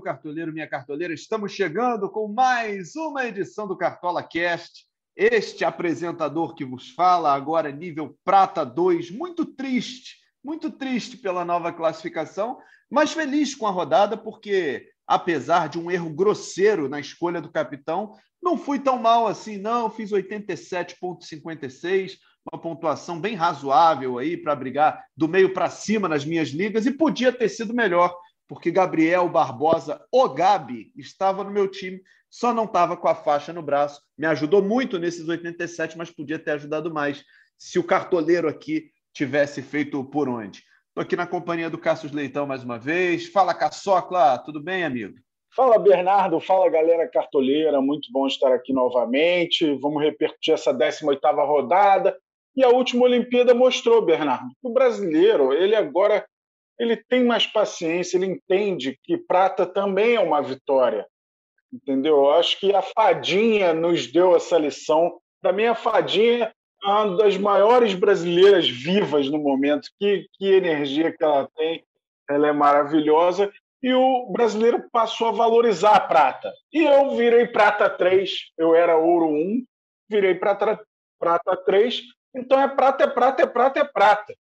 Meu 0.00 0.04
cartoleiro, 0.06 0.50
minha 0.50 0.66
cartoleira. 0.66 1.12
Estamos 1.12 1.52
chegando 1.52 2.08
com 2.08 2.26
mais 2.26 2.96
uma 2.96 3.26
edição 3.26 3.68
do 3.68 3.76
Cartola 3.76 4.22
Cast. 4.22 4.86
Este 5.14 5.62
apresentador 5.62 6.54
que 6.54 6.64
vos 6.64 6.88
fala, 6.88 7.34
agora 7.34 7.70
nível 7.70 8.18
Prata 8.24 8.64
2, 8.64 9.10
muito 9.10 9.44
triste, 9.44 10.16
muito 10.42 10.70
triste 10.70 11.18
pela 11.18 11.44
nova 11.44 11.70
classificação, 11.70 12.58
mas 12.90 13.12
feliz 13.12 13.54
com 13.54 13.66
a 13.66 13.70
rodada, 13.70 14.16
porque 14.16 14.88
apesar 15.06 15.68
de 15.68 15.78
um 15.78 15.90
erro 15.90 16.08
grosseiro 16.08 16.88
na 16.88 16.98
escolha 16.98 17.38
do 17.38 17.52
capitão, 17.52 18.14
não 18.42 18.56
fui 18.56 18.78
tão 18.78 18.96
mal 18.96 19.26
assim, 19.26 19.58
não. 19.58 19.90
Fiz 19.90 20.12
87,56, 20.12 22.16
uma 22.50 22.58
pontuação 22.58 23.20
bem 23.20 23.34
razoável 23.34 24.16
aí 24.16 24.34
para 24.34 24.56
brigar 24.56 25.04
do 25.14 25.28
meio 25.28 25.52
para 25.52 25.68
cima 25.68 26.08
nas 26.08 26.24
minhas 26.24 26.48
ligas 26.48 26.86
e 26.86 26.90
podia 26.90 27.30
ter 27.30 27.50
sido 27.50 27.74
melhor, 27.74 28.16
porque 28.50 28.68
Gabriel 28.68 29.28
Barbosa, 29.28 30.04
o 30.10 30.28
Gabi, 30.28 30.90
estava 30.96 31.44
no 31.44 31.52
meu 31.52 31.68
time, 31.68 32.02
só 32.28 32.52
não 32.52 32.64
estava 32.64 32.96
com 32.96 33.06
a 33.06 33.14
faixa 33.14 33.52
no 33.52 33.62
braço. 33.62 34.02
Me 34.18 34.26
ajudou 34.26 34.60
muito 34.60 34.98
nesses 34.98 35.28
87, 35.28 35.96
mas 35.96 36.10
podia 36.10 36.36
ter 36.36 36.50
ajudado 36.50 36.92
mais 36.92 37.24
se 37.56 37.78
o 37.78 37.84
cartoleiro 37.84 38.48
aqui 38.48 38.90
tivesse 39.14 39.62
feito 39.62 40.02
por 40.02 40.28
onde. 40.28 40.64
Estou 40.88 41.00
aqui 41.00 41.14
na 41.14 41.28
companhia 41.28 41.70
do 41.70 41.78
Cassius 41.78 42.10
Leitão 42.10 42.44
mais 42.44 42.64
uma 42.64 42.76
vez. 42.76 43.28
Fala, 43.28 43.54
Caçocla, 43.54 44.36
tudo 44.38 44.60
bem, 44.60 44.82
amigo? 44.82 45.14
Fala, 45.54 45.78
Bernardo. 45.78 46.40
Fala, 46.40 46.68
galera 46.68 47.08
cartoleira. 47.08 47.80
Muito 47.80 48.10
bom 48.10 48.26
estar 48.26 48.52
aqui 48.52 48.72
novamente. 48.72 49.78
Vamos 49.78 50.02
repercutir 50.02 50.54
essa 50.54 50.74
18ª 50.74 51.46
rodada. 51.46 52.18
E 52.56 52.64
a 52.64 52.68
última 52.68 53.04
Olimpíada 53.04 53.54
mostrou, 53.54 54.04
Bernardo, 54.04 54.48
que 54.60 54.68
o 54.68 54.72
brasileiro, 54.72 55.52
ele 55.52 55.76
agora 55.76 56.26
ele 56.80 56.96
tem 56.96 57.22
mais 57.22 57.46
paciência, 57.46 58.16
ele 58.16 58.24
entende 58.24 58.98
que 59.04 59.18
prata 59.18 59.66
também 59.66 60.14
é 60.14 60.20
uma 60.20 60.40
vitória. 60.40 61.06
Entendeu? 61.70 62.16
Eu 62.16 62.30
acho 62.30 62.58
que 62.58 62.74
a 62.74 62.80
fadinha 62.80 63.74
nos 63.74 64.10
deu 64.10 64.34
essa 64.34 64.56
lição. 64.56 65.20
Para 65.42 65.52
mim, 65.52 65.66
a 65.66 65.74
fadinha 65.74 66.50
é 66.82 66.86
uma 66.86 67.18
das 67.18 67.36
maiores 67.36 67.92
brasileiras 67.92 68.66
vivas 68.66 69.28
no 69.28 69.38
momento. 69.38 69.90
Que, 70.00 70.26
que 70.32 70.46
energia 70.46 71.14
que 71.14 71.22
ela 71.22 71.46
tem, 71.54 71.84
ela 72.30 72.48
é 72.48 72.52
maravilhosa. 72.52 73.52
E 73.82 73.92
o 73.92 74.30
brasileiro 74.32 74.88
passou 74.90 75.28
a 75.28 75.32
valorizar 75.32 75.96
a 75.96 76.00
prata. 76.00 76.50
E 76.72 76.82
eu 76.82 77.14
virei 77.14 77.46
prata 77.46 77.90
3, 77.90 78.52
eu 78.56 78.74
era 78.74 78.96
ouro 78.96 79.26
1, 79.26 79.64
virei 80.08 80.34
prata, 80.34 80.82
prata 81.18 81.56
3. 81.58 82.00
Então 82.34 82.58
é 82.58 82.68
prata, 82.68 83.04
é 83.04 83.06
prata, 83.06 83.42
é 83.42 83.46
prata, 83.46 83.80
é 83.80 83.84
prata. 83.84 84.34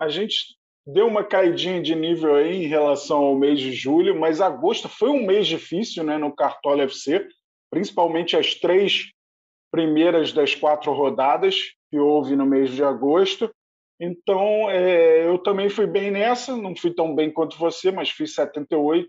A 0.00 0.08
gente 0.08 0.56
deu 0.86 1.06
uma 1.06 1.24
caidinha 1.24 1.80
de 1.80 1.94
nível 1.94 2.34
aí 2.34 2.64
em 2.64 2.66
relação 2.66 3.18
ao 3.18 3.36
mês 3.36 3.60
de 3.60 3.72
julho, 3.72 4.18
mas 4.18 4.40
agosto 4.40 4.88
foi 4.88 5.10
um 5.10 5.24
mês 5.24 5.46
difícil 5.46 6.02
né, 6.02 6.18
no 6.18 6.34
Cartola 6.34 6.82
FC, 6.82 7.26
principalmente 7.70 8.36
as 8.36 8.54
três 8.54 9.10
primeiras 9.70 10.32
das 10.32 10.54
quatro 10.54 10.92
rodadas 10.92 11.56
que 11.90 11.98
houve 11.98 12.36
no 12.36 12.44
mês 12.44 12.70
de 12.70 12.82
agosto. 12.82 13.50
Então, 14.00 14.68
é, 14.68 15.26
eu 15.26 15.38
também 15.38 15.68
fui 15.68 15.86
bem 15.86 16.10
nessa, 16.10 16.56
não 16.56 16.74
fui 16.74 16.92
tão 16.92 17.14
bem 17.14 17.30
quanto 17.30 17.56
você, 17.56 17.90
mas 17.92 18.10
fiz 18.10 18.34
78 18.34 19.06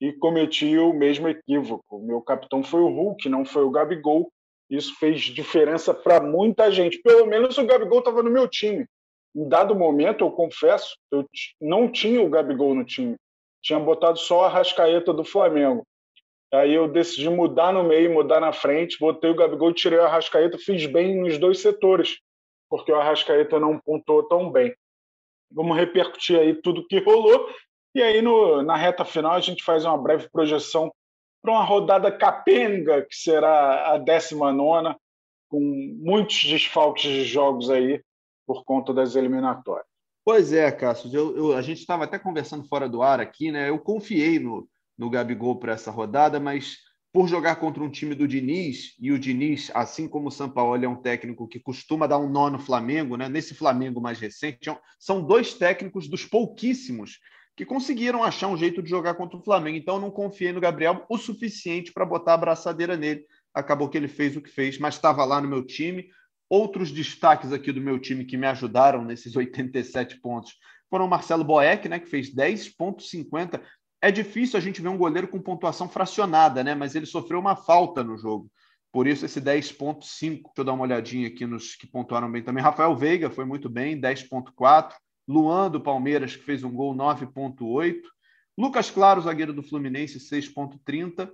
e 0.00 0.12
cometi 0.12 0.76
o 0.76 0.92
mesmo 0.92 1.28
equívoco. 1.28 2.00
Meu 2.00 2.20
capitão 2.20 2.62
foi 2.62 2.80
o 2.80 2.88
Hulk, 2.88 3.28
não 3.28 3.44
foi 3.44 3.64
o 3.64 3.70
Gabigol. 3.70 4.30
Isso 4.68 4.94
fez 4.98 5.22
diferença 5.22 5.94
para 5.94 6.20
muita 6.20 6.70
gente. 6.70 7.00
Pelo 7.00 7.26
menos 7.26 7.56
o 7.56 7.64
Gabigol 7.64 8.00
estava 8.00 8.22
no 8.22 8.30
meu 8.30 8.46
time. 8.46 8.86
Em 9.36 9.46
dado 9.46 9.74
momento, 9.74 10.24
eu 10.24 10.30
confesso, 10.30 10.96
eu 11.12 11.28
não 11.60 11.92
tinha 11.92 12.22
o 12.22 12.30
Gabigol 12.30 12.74
no 12.74 12.86
time. 12.86 13.16
Tinha 13.62 13.78
botado 13.78 14.18
só 14.18 14.46
a 14.46 14.48
Rascaeta 14.48 15.12
do 15.12 15.26
Flamengo. 15.26 15.86
Aí 16.54 16.72
eu 16.72 16.88
decidi 16.88 17.28
mudar 17.28 17.70
no 17.70 17.84
meio, 17.84 18.14
mudar 18.14 18.40
na 18.40 18.50
frente, 18.50 18.98
botei 18.98 19.30
o 19.30 19.34
Gabigol, 19.34 19.74
tirei 19.74 19.98
a 19.98 20.06
Arrascaeta, 20.06 20.56
fiz 20.56 20.86
bem 20.86 21.20
nos 21.20 21.36
dois 21.36 21.60
setores, 21.60 22.18
porque 22.70 22.90
o 22.90 22.96
Arrascaeta 22.96 23.60
não 23.60 23.78
pontuou 23.78 24.22
tão 24.22 24.50
bem. 24.50 24.74
Vamos 25.50 25.76
repercutir 25.76 26.38
aí 26.38 26.54
tudo 26.54 26.86
que 26.86 26.98
rolou, 26.98 27.50
e 27.94 28.02
aí 28.02 28.22
no, 28.22 28.62
na 28.62 28.74
reta 28.74 29.04
final 29.04 29.32
a 29.32 29.40
gente 29.40 29.62
faz 29.62 29.84
uma 29.84 29.98
breve 29.98 30.30
projeção 30.30 30.90
para 31.42 31.52
uma 31.52 31.64
rodada 31.64 32.10
capenga, 32.10 33.02
que 33.02 33.14
será 33.14 33.92
a 33.92 33.98
19 33.98 34.96
com 35.48 35.60
muitos 35.98 36.42
desfalques 36.44 37.02
de 37.02 37.24
jogos 37.24 37.70
aí 37.70 38.00
por 38.46 38.64
conta 38.64 38.94
das 38.94 39.16
eliminatórias. 39.16 39.86
Pois 40.24 40.52
é, 40.52 40.70
Cássio, 40.72 41.10
eu, 41.12 41.36
eu, 41.36 41.56
a 41.56 41.62
gente 41.62 41.78
estava 41.78 42.04
até 42.04 42.18
conversando 42.18 42.66
fora 42.66 42.88
do 42.88 43.02
ar 43.02 43.20
aqui, 43.20 43.52
né? 43.52 43.68
Eu 43.68 43.78
confiei 43.78 44.38
no, 44.38 44.68
no 44.98 45.10
Gabigol 45.10 45.58
para 45.58 45.72
essa 45.72 45.90
rodada, 45.90 46.40
mas 46.40 46.78
por 47.12 47.28
jogar 47.28 47.56
contra 47.56 47.82
um 47.82 47.88
time 47.88 48.14
do 48.14 48.28
Diniz, 48.28 48.94
e 49.00 49.10
o 49.10 49.18
Diniz, 49.18 49.70
assim 49.74 50.06
como 50.06 50.28
o 50.28 50.30
São 50.30 50.50
Paulo, 50.50 50.84
é 50.84 50.88
um 50.88 51.00
técnico 51.00 51.48
que 51.48 51.58
costuma 51.58 52.06
dar 52.06 52.18
um 52.18 52.28
nó 52.28 52.50
no 52.50 52.58
Flamengo, 52.58 53.16
né? 53.16 53.28
nesse 53.28 53.54
Flamengo 53.54 54.00
mais 54.00 54.18
recente, 54.20 54.68
é 54.68 54.78
são 54.98 55.24
dois 55.24 55.54
técnicos 55.54 56.08
dos 56.08 56.26
pouquíssimos 56.26 57.18
que 57.56 57.64
conseguiram 57.64 58.22
achar 58.22 58.48
um 58.48 58.56
jeito 58.56 58.82
de 58.82 58.90
jogar 58.90 59.14
contra 59.14 59.38
o 59.38 59.42
Flamengo. 59.42 59.78
Então, 59.78 59.94
eu 59.94 60.00
não 60.00 60.10
confiei 60.10 60.52
no 60.52 60.60
Gabriel 60.60 61.06
o 61.08 61.16
suficiente 61.16 61.90
para 61.90 62.04
botar 62.04 62.34
a 62.34 62.38
braçadeira 62.38 62.98
nele. 62.98 63.24
Acabou 63.54 63.88
que 63.88 63.96
ele 63.96 64.08
fez 64.08 64.36
o 64.36 64.42
que 64.42 64.50
fez, 64.50 64.78
mas 64.78 64.96
estava 64.96 65.24
lá 65.24 65.40
no 65.40 65.48
meu 65.48 65.64
time. 65.64 66.06
Outros 66.48 66.92
destaques 66.92 67.52
aqui 67.52 67.72
do 67.72 67.80
meu 67.80 67.98
time 67.98 68.24
que 68.24 68.36
me 68.36 68.46
ajudaram 68.46 69.04
nesses 69.04 69.34
87 69.36 70.20
pontos 70.20 70.54
foram 70.88 71.06
o 71.06 71.08
Marcelo 71.08 71.44
Boeck, 71.44 71.88
né, 71.88 71.98
que 71.98 72.06
fez 72.06 72.32
10,50. 72.34 73.60
É 74.00 74.10
difícil 74.10 74.56
a 74.56 74.60
gente 74.60 74.80
ver 74.80 74.88
um 74.88 74.98
goleiro 74.98 75.26
com 75.26 75.40
pontuação 75.40 75.88
fracionada, 75.88 76.62
né? 76.62 76.74
Mas 76.74 76.94
ele 76.94 77.06
sofreu 77.06 77.40
uma 77.40 77.56
falta 77.56 78.04
no 78.04 78.16
jogo. 78.16 78.50
Por 78.92 79.06
isso, 79.06 79.24
esse 79.24 79.40
10,5. 79.40 80.00
Deixa 80.20 80.42
eu 80.58 80.64
dar 80.64 80.74
uma 80.74 80.84
olhadinha 80.84 81.28
aqui 81.28 81.46
nos 81.46 81.74
que 81.74 81.86
pontuaram 81.86 82.30
bem 82.30 82.42
também. 82.42 82.62
Rafael 82.62 82.94
Veiga 82.94 83.30
foi 83.30 83.44
muito 83.44 83.68
bem, 83.68 84.00
10,4. 84.00 84.92
Luan 85.28 85.70
do 85.70 85.80
Palmeiras, 85.80 86.36
que 86.36 86.44
fez 86.44 86.62
um 86.62 86.70
gol, 86.70 86.94
9,8. 86.94 88.00
Lucas 88.56 88.90
Claro, 88.90 89.20
zagueiro 89.20 89.52
do 89.52 89.62
Fluminense, 89.62 90.18
6,30. 90.18 91.30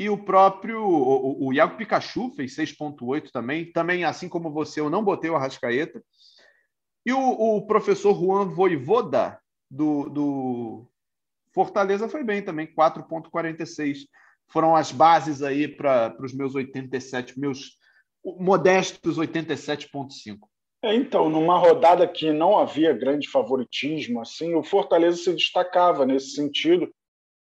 E 0.00 0.08
o 0.08 0.16
próprio 0.16 0.82
o, 0.82 1.48
o 1.48 1.52
Iago 1.52 1.76
Pikachu 1.76 2.30
fez 2.30 2.56
6,8 2.56 3.30
também. 3.30 3.70
Também, 3.70 4.02
assim 4.02 4.30
como 4.30 4.50
você, 4.50 4.80
eu 4.80 4.88
não 4.88 5.04
botei 5.04 5.28
o 5.28 5.36
Arrascaeta. 5.36 6.02
E 7.04 7.12
o, 7.12 7.18
o 7.18 7.66
professor 7.66 8.18
Juan 8.18 8.46
Voivoda, 8.46 9.38
do, 9.70 10.08
do 10.08 10.86
Fortaleza 11.52 12.08
foi 12.08 12.24
bem 12.24 12.40
também, 12.40 12.66
4,46. 12.74 14.06
Foram 14.48 14.74
as 14.74 14.90
bases 14.90 15.42
aí 15.42 15.68
para 15.68 16.16
os 16.18 16.32
meus 16.32 16.54
87, 16.54 17.38
meus 17.38 17.76
modestos 18.24 19.18
87,5. 19.18 20.38
É, 20.82 20.94
então, 20.94 21.28
numa 21.28 21.58
rodada 21.58 22.08
que 22.08 22.32
não 22.32 22.58
havia 22.58 22.94
grande 22.94 23.28
favoritismo, 23.28 24.22
assim, 24.22 24.54
o 24.54 24.62
Fortaleza 24.62 25.18
se 25.18 25.34
destacava 25.34 26.06
nesse 26.06 26.30
sentido 26.30 26.90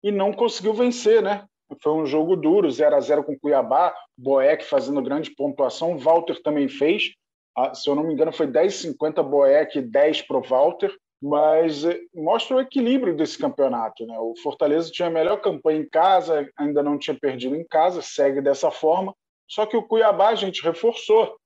e 0.04 0.12
não 0.12 0.34
conseguiu 0.34 0.74
vencer, 0.74 1.22
né? 1.22 1.46
Foi 1.80 1.92
um 1.92 2.06
jogo 2.06 2.36
duro, 2.36 2.70
0 2.70 2.96
a 2.96 3.00
0 3.00 3.24
com 3.24 3.38
Cuiabá, 3.38 3.94
Boeck 4.16 4.64
fazendo 4.64 5.02
grande 5.02 5.30
pontuação, 5.30 5.98
Walter 5.98 6.42
também 6.42 6.68
fez. 6.68 7.14
Ah, 7.56 7.74
se 7.74 7.88
eu 7.88 7.94
não 7.94 8.04
me 8.04 8.14
engano, 8.14 8.32
foi 8.32 8.46
10,50 8.46 9.22
Boeck, 9.22 9.80
10 9.80 10.22
para 10.22 10.38
o 10.38 10.42
Walter 10.42 10.92
mas 11.22 11.84
eh, 11.84 12.00
mostra 12.12 12.56
o 12.56 12.60
equilíbrio 12.60 13.16
desse 13.16 13.38
campeonato. 13.38 14.04
Né? 14.04 14.18
O 14.18 14.34
Fortaleza 14.42 14.90
tinha 14.90 15.06
a 15.06 15.10
melhor 15.10 15.40
campanha 15.40 15.80
em 15.80 15.88
casa, 15.88 16.50
ainda 16.58 16.82
não 16.82 16.98
tinha 16.98 17.16
perdido 17.16 17.54
em 17.54 17.64
casa, 17.64 18.02
segue 18.02 18.40
dessa 18.40 18.72
forma. 18.72 19.14
Só 19.48 19.64
que 19.64 19.76
o 19.76 19.82
Cuiabá 19.82 20.30
a 20.30 20.34
gente 20.34 20.62
reforçou, 20.62 21.36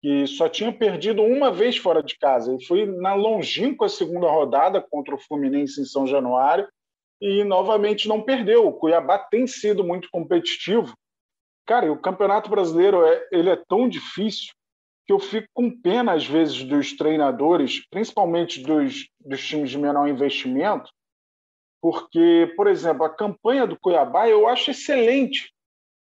que 0.00 0.26
só 0.26 0.48
tinha 0.48 0.72
perdido 0.72 1.22
uma 1.22 1.52
vez 1.52 1.76
fora 1.76 2.02
de 2.02 2.18
casa. 2.18 2.56
E 2.58 2.64
foi 2.64 2.84
na 2.84 3.14
longínqua 3.14 3.88
segunda 3.88 4.28
rodada 4.28 4.84
contra 4.90 5.14
o 5.14 5.18
Fluminense 5.18 5.80
em 5.80 5.84
São 5.84 6.04
Januário 6.04 6.66
e 7.22 7.44
novamente 7.44 8.08
não 8.08 8.20
perdeu. 8.20 8.66
O 8.66 8.72
Cuiabá 8.72 9.16
tem 9.16 9.46
sido 9.46 9.84
muito 9.84 10.08
competitivo. 10.10 10.92
Cara, 11.64 11.90
o 11.90 11.96
Campeonato 11.96 12.50
Brasileiro 12.50 13.04
é, 13.06 13.28
ele 13.30 13.48
é 13.48 13.56
tão 13.56 13.88
difícil 13.88 14.52
que 15.06 15.12
eu 15.12 15.20
fico 15.20 15.46
com 15.54 15.70
pena, 15.70 16.14
às 16.14 16.26
vezes, 16.26 16.64
dos 16.64 16.96
treinadores, 16.96 17.88
principalmente 17.88 18.60
dos, 18.60 19.08
dos 19.20 19.46
times 19.46 19.70
de 19.70 19.78
menor 19.78 20.08
investimento, 20.08 20.90
porque, 21.80 22.52
por 22.56 22.66
exemplo, 22.66 23.04
a 23.04 23.10
campanha 23.10 23.68
do 23.68 23.78
Cuiabá 23.78 24.28
eu 24.28 24.48
acho 24.48 24.72
excelente, 24.72 25.52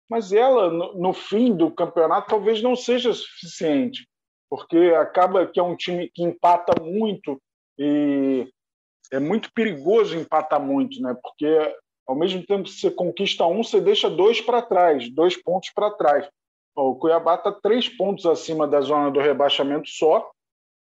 mas 0.08 0.32
ela, 0.32 0.70
no, 0.70 0.94
no 0.94 1.12
fim 1.12 1.54
do 1.54 1.70
campeonato, 1.70 2.30
talvez 2.30 2.62
não 2.62 2.74
seja 2.74 3.12
suficiente, 3.12 4.08
porque 4.48 4.94
acaba 4.98 5.46
que 5.46 5.60
é 5.60 5.62
um 5.62 5.76
time 5.76 6.10
que 6.14 6.22
empata 6.22 6.82
muito 6.82 7.40
e 7.78 8.50
é 9.12 9.18
muito 9.18 9.52
perigoso 9.52 10.16
empatar 10.16 10.60
muito, 10.60 11.00
né? 11.00 11.16
Porque 11.22 11.74
ao 12.06 12.14
mesmo 12.14 12.44
tempo 12.44 12.64
que 12.64 12.70
você 12.70 12.90
conquista 12.90 13.46
um, 13.46 13.62
você 13.62 13.80
deixa 13.80 14.10
dois 14.10 14.40
para 14.40 14.62
trás, 14.62 15.08
dois 15.10 15.40
pontos 15.40 15.70
para 15.74 15.90
trás. 15.90 16.28
O 16.74 16.94
Cuiabá 16.94 17.34
está 17.34 17.52
três 17.52 17.88
pontos 17.88 18.26
acima 18.26 18.66
da 18.66 18.80
zona 18.80 19.10
do 19.10 19.20
rebaixamento 19.20 19.88
só, 19.88 20.30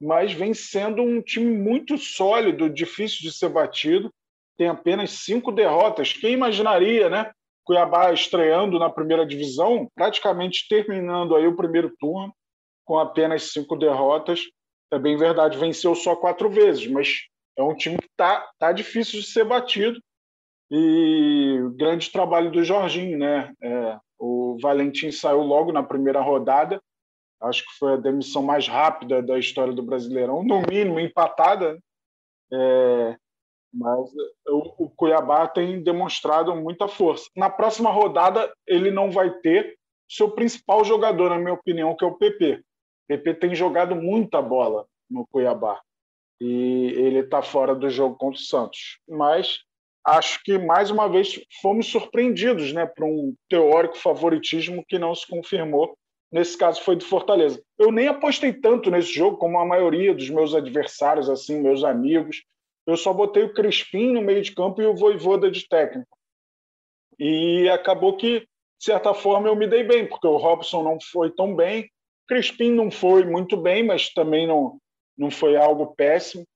mas 0.01 0.33
vem 0.33 0.53
sendo 0.53 1.01
um 1.01 1.21
time 1.21 1.57
muito 1.57 1.97
sólido, 1.97 2.69
difícil 2.69 3.19
de 3.21 3.31
ser 3.31 3.49
batido. 3.49 4.11
tem 4.57 4.67
apenas 4.67 5.11
cinco 5.11 5.51
derrotas. 5.51 6.11
Quem 6.11 6.33
imaginaria, 6.33 7.09
né? 7.09 7.31
Cuiabá 7.63 8.11
estreando 8.11 8.79
na 8.79 8.89
primeira 8.89 9.25
divisão, 9.25 9.87
praticamente 9.95 10.67
terminando 10.67 11.35
aí 11.35 11.47
o 11.47 11.55
primeiro 11.55 11.93
turno 11.99 12.33
com 12.83 12.97
apenas 12.97 13.53
cinco 13.53 13.75
derrotas. 13.75 14.41
É 14.91 14.97
bem 14.97 15.15
verdade, 15.15 15.57
venceu 15.57 15.93
só 15.93 16.15
quatro 16.15 16.49
vezes, 16.49 16.87
mas 16.87 17.27
é 17.59 17.63
um 17.63 17.75
time 17.75 17.97
que 17.97 18.07
está 18.07 18.50
tá 18.57 18.71
difícil 18.71 19.19
de 19.19 19.27
ser 19.27 19.44
batido. 19.44 20.00
E 20.71 21.59
grande 21.75 22.09
trabalho 22.09 22.50
do 22.51 22.63
Jorginho, 22.63 23.17
né? 23.17 23.53
É, 23.61 24.00
o 24.17 24.57
Valentim 24.61 25.11
saiu 25.11 25.41
logo 25.41 25.71
na 25.71 25.83
primeira 25.83 26.21
rodada. 26.21 26.81
Acho 27.41 27.65
que 27.65 27.77
foi 27.77 27.94
a 27.94 27.97
demissão 27.97 28.41
mais 28.41 28.67
rápida 28.67 29.21
da 29.21 29.38
história 29.38 29.73
do 29.73 29.83
Brasileirão, 29.83 30.44
no 30.44 30.61
mínimo 30.61 31.00
empatada. 31.00 31.73
Né? 31.73 31.79
É, 32.53 33.17
mas 33.73 34.09
o, 34.47 34.85
o, 34.85 34.89
Cuiabá 34.89 35.47
tem 35.47 35.83
demonstrado 35.83 36.56
muita 36.56 36.88
força. 36.88 37.29
Na 37.35 37.50
próxima 37.50 37.91
rodada, 37.91 38.51
ele 38.65 38.89
não 38.89 39.11
vai 39.11 39.31
ter 39.39 39.77
seu 40.07 40.31
principal 40.31 40.83
jogador, 40.85 41.29
na 41.29 41.38
minha 41.38 41.53
opinião, 41.53 41.95
que 41.95 42.06
é 42.06 42.07
o 42.07 42.17
PP. 42.17 42.56
O 42.56 43.07
PP 43.07 43.33
tem 43.35 43.56
jogado 43.56 43.95
muita 43.95 44.41
bola 44.41 44.85
no 45.09 45.27
Cuiabá 45.27 45.79
e 46.39 46.94
ele 46.95 47.19
está 47.19 47.41
fora 47.41 47.75
do 47.75 47.89
jogo 47.89 48.15
contra 48.15 48.39
o 48.39 48.44
Santos. 48.44 49.00
Mas 49.07 49.59
acho 50.06 50.41
que 50.44 50.57
mais 50.57 50.89
uma 50.89 51.07
vez 51.07 51.39
fomos 51.62 51.88
surpreendidos, 51.88 52.74
né, 52.74 52.86
por 52.86 53.06
um 53.06 53.36
teórico 53.50 53.97
favoritismo 53.97 54.83
que 54.88 54.97
não 54.97 55.13
se 55.13 55.27
confirmou. 55.27 55.97
Nesse 56.31 56.57
caso 56.57 56.81
foi 56.81 56.95
do 56.95 57.03
Fortaleza. 57.03 57.62
Eu 57.77 57.91
nem 57.91 58.07
apostei 58.07 58.53
tanto 58.53 58.91
nesse 58.91 59.12
jogo 59.12 59.38
como 59.38 59.59
a 59.59 59.65
maioria 59.65 60.13
dos 60.13 60.30
meus 60.30 60.53
adversários, 60.53 61.30
assim, 61.30 61.59
meus 61.59 61.83
amigos. 61.83 62.44
Eu 62.85 62.95
só 62.95 63.12
botei 63.12 63.44
o 63.44 63.53
Crispim 63.53 64.13
no 64.13 64.21
meio 64.21 64.42
de 64.42 64.53
campo 64.53 64.81
e 64.81 64.85
o 64.85 64.95
Voivoda 64.95 65.50
de 65.50 65.68
técnico. 65.68 66.18
E 67.18 67.68
acabou 67.69 68.15
que, 68.15 68.42
de 68.42 68.45
certa 68.80 69.13
forma, 69.13 69.47
eu 69.47 69.56
me 69.56 69.68
dei 69.68 69.83
bem, 69.83 70.07
porque 70.07 70.27
o 70.27 70.38
Robson 70.38 70.83
não 70.83 70.97
foi 71.12 71.31
tão 71.31 71.56
bem, 71.56 71.89
Crispim 72.27 72.71
não 72.71 72.92
foi 72.92 73.25
muito 73.25 73.57
bem, 73.57 73.83
mas 73.83 74.13
também 74.13 74.45
não, 74.45 74.80
não 75.19 75.30
foi 75.30 75.57
algo 75.57 75.88
péssimo. 75.88 76.48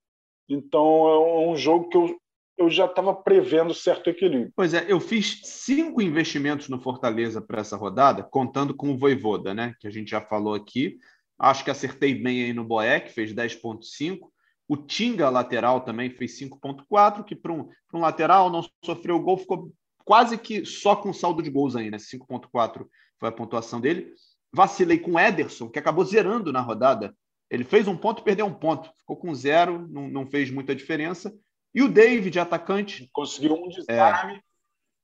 Então 0.50 1.08
é 1.08 1.50
um 1.50 1.56
jogo 1.56 1.90
que 1.90 1.98
eu, 1.98 2.18
eu 2.58 2.70
já 2.70 2.86
estava 2.86 3.14
prevendo 3.14 3.74
certo 3.74 4.10
equilíbrio. 4.10 4.54
Pois 4.56 4.74
é, 4.74 4.86
eu 4.88 5.00
fiz 5.00 5.42
cinco 5.44 6.02
investimentos 6.02 6.70
no 6.70 6.80
Fortaleza 6.80 7.42
para 7.42 7.62
essa 7.62 7.76
rodada, 7.76 8.24
contando 8.24 8.74
com 8.74 8.92
o 8.92 8.98
Voivoda, 8.98 9.54
né? 9.54 9.76
Que 9.80 9.88
a 9.88 9.92
gente 9.92 10.12
já 10.12 10.22
falou 10.22 10.54
aqui. 10.54 10.98
Acho 11.38 11.64
que 11.64 11.72
acertei 11.72 12.16
bem 12.16 12.44
aí 12.44 12.54
no 12.54 12.64
Boeck, 12.64 13.12
fez 13.12 13.34
10,5. 13.34 14.20
O 14.68 14.78
Tinga, 14.78 15.30
lateral, 15.30 15.82
também 15.82 16.10
fez 16.10 16.40
5,4, 16.40 17.24
que 17.26 17.36
para 17.36 17.52
um, 17.52 17.68
um 17.94 18.00
lateral 18.00 18.50
não 18.50 18.66
sofreu 18.84 19.20
gol, 19.20 19.38
ficou 19.38 19.74
quase 20.06 20.38
que 20.38 20.66
só 20.66 20.96
com 20.96 21.12
saldo 21.12 21.44
de 21.44 21.50
gols 21.50 21.76
ainda. 21.76 21.98
5,4 21.98 22.86
foi 23.20 23.30
a 23.30 23.32
pontuação 23.32 23.82
dele. 23.82 24.14
Vacilei 24.54 25.00
com 25.00 25.14
o 25.14 25.20
Ederson, 25.20 25.70
que 25.70 25.80
acabou 25.80 26.06
zerando 26.06 26.54
na 26.54 26.62
rodada. 26.62 27.14
Ele 27.50 27.64
fez 27.64 27.88
um 27.88 27.96
ponto, 27.96 28.24
perdeu 28.24 28.46
um 28.46 28.54
ponto. 28.54 28.90
Ficou 29.00 29.16
com 29.16 29.34
zero, 29.34 29.88
não, 29.90 30.08
não 30.08 30.26
fez 30.26 30.50
muita 30.50 30.76
diferença. 30.76 31.34
E 31.74 31.82
o 31.82 31.90
David, 31.90 32.40
atacante. 32.40 33.10
Conseguiu 33.12 33.54
um 33.54 33.68
desarme. 33.68 34.36
É. 34.36 34.42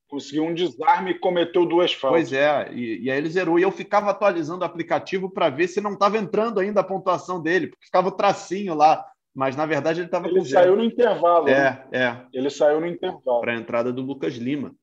Conseguiu 0.08 0.44
um 0.44 0.54
desarme 0.54 1.12
e 1.12 1.18
cometeu 1.18 1.64
duas 1.64 1.92
faltas. 1.92 2.22
Pois 2.22 2.32
é, 2.32 2.72
e, 2.72 3.04
e 3.04 3.10
aí 3.10 3.18
ele 3.18 3.30
zerou. 3.30 3.58
E 3.58 3.62
eu 3.62 3.70
ficava 3.70 4.10
atualizando 4.10 4.62
o 4.62 4.66
aplicativo 4.66 5.30
para 5.30 5.48
ver 5.48 5.68
se 5.68 5.80
não 5.80 5.92
estava 5.92 6.18
entrando 6.18 6.58
ainda 6.58 6.80
a 6.80 6.84
pontuação 6.84 7.40
dele, 7.40 7.68
porque 7.68 7.86
ficava 7.86 8.08
o 8.08 8.12
tracinho 8.12 8.74
lá. 8.74 9.06
Mas 9.32 9.54
na 9.54 9.64
verdade 9.64 10.00
ele 10.00 10.06
estava 10.06 10.28
com 10.28 10.36
Ele 10.36 10.44
saiu 10.44 10.74
no 10.74 10.82
intervalo. 10.82 11.48
É, 11.48 11.54
né? 11.54 11.88
é. 11.92 12.26
Ele 12.32 12.50
saiu 12.50 12.80
no 12.80 12.86
intervalo. 12.86 13.40
Para 13.40 13.52
a 13.52 13.56
entrada 13.56 13.92
do 13.92 14.02
Lucas 14.02 14.34
Lima. 14.34 14.74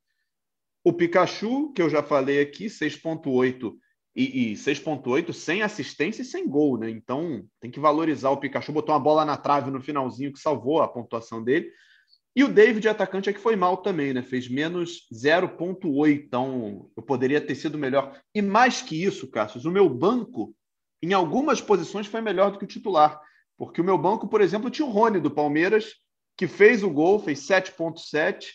O 0.84 0.94
Pikachu, 0.94 1.74
que 1.74 1.82
eu 1.82 1.90
já 1.90 2.02
falei 2.02 2.40
aqui, 2.40 2.68
6,8 2.68 3.76
e, 4.18 4.52
e 4.52 4.54
6.8 4.56 5.32
sem 5.32 5.62
assistência 5.62 6.24
e 6.24 6.26
sem 6.26 6.50
gol, 6.50 6.80
né? 6.80 6.90
Então 6.90 7.46
tem 7.62 7.70
que 7.70 7.80
valorizar 7.80 8.32
o 8.32 8.38
Pikachu, 8.38 8.72
botou 8.72 8.96
uma 8.96 9.00
bola 9.00 9.24
na 9.24 9.38
trave 9.38 9.70
no 9.70 9.80
finalzinho 9.80 10.34
que 10.34 10.40
salvou 10.40 10.82
a 10.82 10.88
pontuação 10.88 11.44
dele. 11.44 11.72
E 12.36 12.44
o 12.44 12.50
David, 12.50 12.88
atacante, 12.90 13.30
é 13.30 13.34
que 13.34 13.40
foi 13.40 13.56
mal 13.56 13.78
também, 13.78 14.14
né? 14.14 14.24
Fez 14.24 14.50
menos 14.50 15.08
0.8, 15.14 16.24
então 16.26 16.90
eu 16.98 17.04
poderia 17.04 17.40
ter 17.40 17.54
sido 17.54 17.78
melhor. 17.78 18.20
E 18.34 18.42
mais 18.42 18.82
que 18.82 19.04
isso, 19.04 19.30
Cassius, 19.30 19.66
o 19.66 19.72
meu 19.72 19.88
banco, 19.88 20.56
em 21.02 21.14
algumas 21.14 21.62
posições, 21.62 22.08
foi 22.08 22.22
melhor 22.22 22.52
do 22.52 22.58
que 22.58 22.66
o 22.66 22.68
titular. 22.68 23.22
Porque 23.56 23.82
o 23.82 23.84
meu 23.84 23.98
banco, 23.98 24.28
por 24.28 24.42
exemplo, 24.42 24.70
tinha 24.72 24.88
o 24.88 24.92
Rony 24.92 25.20
do 25.20 25.32
Palmeiras, 25.32 25.94
que 26.36 26.48
fez 26.48 26.84
o 26.84 26.90
gol, 26.90 27.20
fez 27.20 27.40
7.7, 27.40 28.46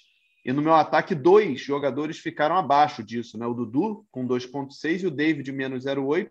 e 0.45 0.53
no 0.53 0.61
meu 0.61 0.75
ataque, 0.75 1.15
dois 1.15 1.61
jogadores 1.61 2.19
ficaram 2.19 2.57
abaixo 2.57 3.03
disso, 3.03 3.39
né? 3.39 3.47
O 3.47 3.55
Dudu 3.55 4.05
com 4.11 4.27
2,6 4.27 5.03
e 5.03 5.07
o 5.07 5.11
David 5.11 5.51
menos 5.53 5.85
0,8. 5.85 6.31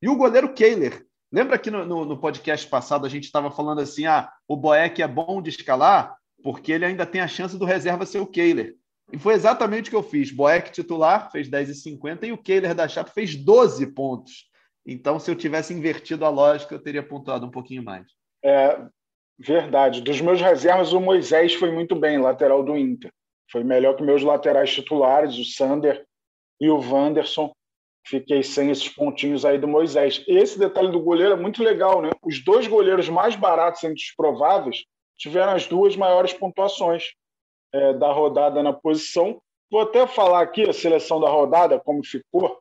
E 0.00 0.08
o 0.08 0.16
goleiro 0.16 0.54
Kehler. 0.54 1.04
Lembra 1.30 1.58
que 1.58 1.70
no, 1.70 1.84
no, 1.84 2.04
no 2.04 2.18
podcast 2.18 2.66
passado 2.66 3.06
a 3.06 3.08
gente 3.08 3.24
estava 3.24 3.50
falando 3.50 3.80
assim: 3.80 4.06
ah, 4.06 4.30
o 4.48 4.56
Boeck 4.56 5.02
é 5.02 5.08
bom 5.08 5.42
de 5.42 5.50
escalar 5.50 6.16
porque 6.42 6.72
ele 6.72 6.84
ainda 6.84 7.06
tem 7.06 7.20
a 7.20 7.28
chance 7.28 7.56
do 7.58 7.64
reserva 7.64 8.04
ser 8.04 8.18
o 8.18 8.26
Kehler. 8.26 8.74
E 9.12 9.18
foi 9.18 9.34
exatamente 9.34 9.88
o 9.88 9.90
que 9.90 9.96
eu 9.96 10.02
fiz. 10.02 10.32
Boeck 10.32 10.72
titular 10.72 11.30
fez 11.30 11.48
10,50 11.48 12.24
e 12.24 12.32
o 12.32 12.38
Kehler 12.38 12.74
da 12.74 12.88
Chapa 12.88 13.10
fez 13.10 13.36
12 13.36 13.86
pontos. 13.88 14.50
Então, 14.86 15.20
se 15.20 15.30
eu 15.30 15.36
tivesse 15.36 15.72
invertido 15.72 16.24
a 16.24 16.30
lógica, 16.30 16.74
eu 16.74 16.82
teria 16.82 17.02
pontuado 17.02 17.46
um 17.46 17.50
pouquinho 17.50 17.84
mais. 17.84 18.06
É 18.42 18.80
verdade. 19.38 20.00
Dos 20.00 20.20
meus 20.20 20.40
reservas, 20.40 20.92
o 20.92 21.00
Moisés 21.00 21.54
foi 21.54 21.70
muito 21.70 21.94
bem, 21.94 22.18
lateral 22.18 22.64
do 22.64 22.76
Inter. 22.76 23.12
Foi 23.52 23.62
melhor 23.62 23.94
que 23.94 24.02
meus 24.02 24.22
laterais 24.22 24.72
titulares, 24.72 25.36
o 25.36 25.44
Sander 25.44 26.06
e 26.58 26.70
o 26.70 26.80
Wanderson. 26.80 27.52
Fiquei 28.04 28.42
sem 28.42 28.70
esses 28.70 28.88
pontinhos 28.88 29.44
aí 29.44 29.58
do 29.58 29.68
Moisés. 29.68 30.24
Esse 30.26 30.58
detalhe 30.58 30.90
do 30.90 30.98
goleiro 30.98 31.34
é 31.34 31.36
muito 31.36 31.62
legal, 31.62 32.00
né? 32.00 32.10
Os 32.22 32.42
dois 32.42 32.66
goleiros 32.66 33.10
mais 33.10 33.36
baratos 33.36 33.84
entre 33.84 34.02
os 34.02 34.14
prováveis 34.16 34.84
tiveram 35.18 35.52
as 35.52 35.66
duas 35.66 35.94
maiores 35.94 36.32
pontuações 36.32 37.12
é, 37.72 37.92
da 37.92 38.10
rodada 38.10 38.62
na 38.62 38.72
posição. 38.72 39.40
Vou 39.70 39.82
até 39.82 40.06
falar 40.06 40.40
aqui 40.40 40.68
a 40.68 40.72
seleção 40.72 41.20
da 41.20 41.28
rodada, 41.28 41.78
como 41.78 42.04
ficou. 42.04 42.58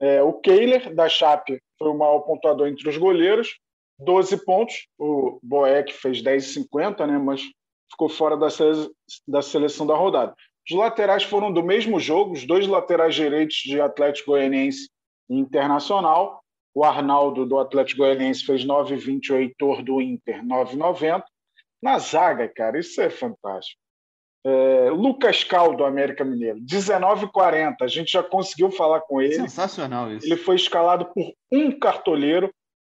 É, 0.00 0.22
o 0.22 0.32
Kehler, 0.32 0.94
da 0.94 1.08
Chape, 1.08 1.60
foi 1.78 1.88
o 1.88 1.96
maior 1.96 2.20
pontuador 2.20 2.66
entre 2.66 2.88
os 2.88 2.96
goleiros, 2.96 3.58
12 3.98 4.44
pontos. 4.44 4.88
O 4.98 5.38
Boeck 5.42 5.92
fez 5.92 6.22
10,50, 6.22 7.06
né? 7.06 7.18
mas 7.18 7.42
ficou 7.90 8.08
fora 8.08 8.36
da, 8.36 8.50
sele... 8.50 8.88
da 9.26 9.42
seleção 9.42 9.86
da 9.86 9.94
rodada. 9.94 10.34
Os 10.68 10.76
laterais 10.76 11.24
foram 11.24 11.52
do 11.52 11.62
mesmo 11.62 11.98
jogo, 11.98 12.32
os 12.32 12.46
dois 12.46 12.66
laterais 12.66 13.14
direitos 13.14 13.56
de 13.56 13.80
Atlético 13.80 14.32
Goianiense 14.32 14.88
e 15.28 15.36
Internacional. 15.36 16.40
O 16.72 16.84
Arnaldo 16.84 17.44
do 17.44 17.58
Atlético 17.58 18.02
Goianiense 18.02 18.44
fez 18.44 18.64
9,20, 18.64 19.30
o 19.30 19.36
Heitor 19.36 19.82
do 19.82 20.00
Inter 20.00 20.44
9,90. 20.44 21.22
Na 21.82 21.98
zaga, 21.98 22.46
cara, 22.48 22.78
isso 22.78 23.00
é 23.00 23.10
fantástico. 23.10 23.80
É, 24.44 24.90
Lucas 24.90 25.44
Cal 25.44 25.74
do 25.74 25.84
América 25.84 26.24
Mineiro, 26.24 26.60
19,40. 26.60 27.76
A 27.82 27.86
gente 27.88 28.12
já 28.12 28.22
conseguiu 28.22 28.70
falar 28.70 29.00
com 29.00 29.20
ele. 29.20 29.34
Sensacional 29.34 30.12
isso. 30.12 30.26
Ele 30.26 30.36
foi 30.36 30.56
escalado 30.56 31.06
por 31.06 31.32
um 31.50 31.78
cartoleiro 31.78 32.50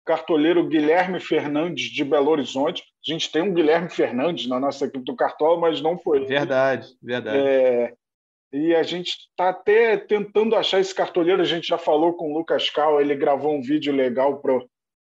cartoleiro 0.05 0.67
Guilherme 0.67 1.19
Fernandes 1.19 1.89
de 1.89 2.03
Belo 2.03 2.29
Horizonte. 2.29 2.83
A 3.05 3.11
gente 3.11 3.31
tem 3.31 3.41
um 3.41 3.53
Guilherme 3.53 3.89
Fernandes 3.89 4.47
na 4.47 4.59
nossa 4.59 4.85
equipe 4.85 5.03
do 5.03 5.15
Cartola, 5.15 5.59
mas 5.59 5.81
não 5.81 5.97
foi. 5.97 6.25
Verdade, 6.25 6.87
verdade. 7.01 7.37
É, 7.37 7.93
e 8.53 8.73
a 8.73 8.83
gente 8.83 9.09
está 9.09 9.49
até 9.49 9.97
tentando 9.97 10.55
achar 10.55 10.79
esse 10.79 10.95
cartoleiro. 10.95 11.41
A 11.41 11.45
gente 11.45 11.67
já 11.67 11.77
falou 11.77 12.13
com 12.13 12.31
o 12.31 12.37
Lucas 12.37 12.69
Cal, 12.69 13.01
ele 13.01 13.15
gravou 13.15 13.53
um 13.53 13.61
vídeo 13.61 13.93
legal 13.93 14.39
para 14.39 14.55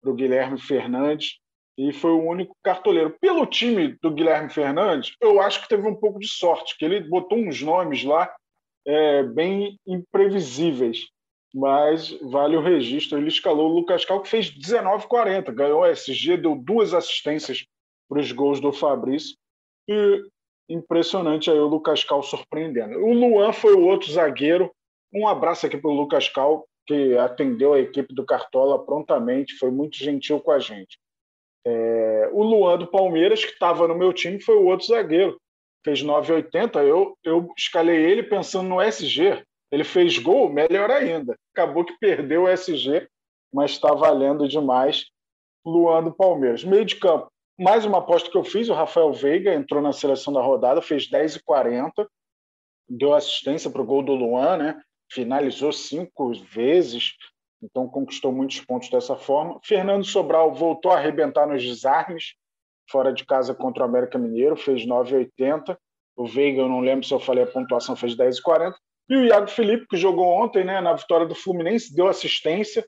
o 0.04 0.14
Guilherme 0.14 0.58
Fernandes 0.58 1.38
e 1.76 1.92
foi 1.92 2.12
o 2.12 2.26
único 2.26 2.56
cartoleiro. 2.62 3.14
Pelo 3.20 3.44
time 3.44 3.96
do 4.00 4.11
Guilherme 4.11 4.49
Fernandes, 4.49 5.14
eu 5.20 5.40
acho 5.40 5.61
que 5.62 5.68
teve 5.68 5.87
um 5.87 5.94
pouco 5.94 6.18
de 6.18 6.28
sorte, 6.28 6.76
que 6.78 6.84
ele 6.84 7.00
botou 7.00 7.37
uns 7.37 7.61
nomes 7.61 8.04
lá 8.04 8.32
é, 8.87 9.22
bem 9.22 9.78
imprevisíveis 9.87 11.12
mas 11.54 12.11
vale 12.22 12.56
o 12.56 12.62
registro. 12.62 13.18
Ele 13.18 13.28
escalou 13.28 13.70
o 13.70 13.75
Lucas 13.75 14.04
Cal, 14.04 14.22
que 14.22 14.28
fez 14.28 14.50
19,40, 14.50 15.52
ganhou 15.52 15.84
a 15.84 15.90
SG, 15.90 16.37
deu 16.37 16.56
duas 16.56 16.94
assistências 16.94 17.66
para 18.12 18.21
os 18.21 18.31
gols 18.31 18.61
do 18.61 18.73
Fabrício. 18.73 19.35
E 19.88 20.23
impressionante 20.69 21.50
aí 21.50 21.59
o 21.59 21.66
Lucas 21.66 22.04
Cal 22.04 22.23
surpreendendo. 22.23 22.99
O 22.99 23.12
Luan 23.12 23.52
foi 23.54 23.73
o 23.73 23.85
outro 23.87 24.12
zagueiro. 24.12 24.71
Um 25.12 25.26
abraço 25.26 25.64
aqui 25.66 25.78
para 25.78 25.90
o 25.90 25.95
Lucas 25.95 26.28
Cal, 26.28 26.66
que 26.87 27.16
atendeu 27.16 27.73
a 27.73 27.81
equipe 27.81 28.14
do 28.14 28.25
Cartola 28.25 28.85
prontamente, 28.85 29.57
foi 29.57 29.71
muito 29.71 29.97
gentil 29.97 30.40
com 30.40 30.50
a 30.50 30.59
gente. 30.59 30.99
É, 31.64 32.28
o 32.33 32.42
Luan 32.42 32.78
do 32.78 32.87
Palmeiras, 32.87 33.45
que 33.45 33.52
estava 33.52 33.88
no 33.88 33.95
meu 33.95 34.12
time, 34.12 34.40
foi 34.40 34.57
o 34.57 34.66
outro 34.66 34.87
zagueiro. 34.87 35.40
Fez 35.83 36.02
9,80. 36.02 36.83
Eu, 36.83 37.16
eu 37.25 37.49
escalei 37.57 37.97
ele 37.97 38.23
pensando 38.23 38.69
no 38.69 38.81
SG. 38.81 39.42
Ele 39.71 39.85
fez 39.85 40.19
gol, 40.19 40.52
melhor 40.52 40.90
ainda. 40.90 41.35
Acabou 41.54 41.85
que 41.85 41.99
perdeu 41.99 42.42
o 42.42 42.49
SG, 42.49 43.09
mas 43.52 43.71
está 43.71 43.95
valendo 43.95 44.47
demais. 44.47 45.07
Luan 45.64 46.04
do 46.04 46.12
Palmeiras. 46.12 46.62
Meio 46.62 46.85
de 46.85 46.97
campo. 46.97 47.31
Mais 47.62 47.85
uma 47.85 47.99
aposta 47.99 48.28
que 48.28 48.37
eu 48.37 48.42
fiz, 48.42 48.69
o 48.69 48.75
Rafael 48.75 49.12
Veiga 49.12 49.54
entrou 49.54 49.81
na 49.81 49.92
seleção 49.92 50.33
da 50.33 50.42
rodada, 50.42 50.83
fez 50.83 51.09
10 51.09 51.37
e 51.37 51.42
40, 51.45 52.09
deu 52.88 53.14
assistência 53.14 53.71
para 53.71 53.81
o 53.81 53.87
gol 53.87 54.02
do 54.02 54.14
Luan, 54.14 54.57
né? 54.57 54.83
finalizou 55.12 55.73
cinco 55.73 56.33
vezes, 56.35 57.12
então 57.62 57.87
conquistou 57.88 58.33
muitos 58.33 58.61
pontos 58.61 58.90
dessa 58.90 59.14
forma. 59.14 59.61
Fernando 59.62 60.04
Sobral 60.04 60.52
voltou 60.52 60.90
a 60.90 60.97
arrebentar 60.97 61.47
nos 61.47 61.62
desarmes, 61.62 62.35
fora 62.90 63.12
de 63.12 63.25
casa 63.25 63.54
contra 63.54 63.85
o 63.85 63.87
América 63.87 64.19
Mineiro, 64.19 64.57
fez 64.57 64.85
9,80. 64.85 65.76
O 66.16 66.26
Veiga, 66.26 66.62
eu 66.62 66.69
não 66.69 66.81
lembro 66.81 67.07
se 67.07 67.14
eu 67.14 67.21
falei 67.21 67.45
a 67.45 67.47
pontuação, 67.47 67.95
fez 67.95 68.16
10,40. 68.16 68.75
E 69.09 69.16
o 69.16 69.25
Iago 69.25 69.49
Felipe, 69.49 69.87
que 69.87 69.97
jogou 69.97 70.26
ontem 70.26 70.64
né, 70.64 70.81
na 70.81 70.95
vitória 70.95 71.26
do 71.26 71.35
Fluminense, 71.35 71.95
deu 71.95 72.09
assistência 72.09 72.85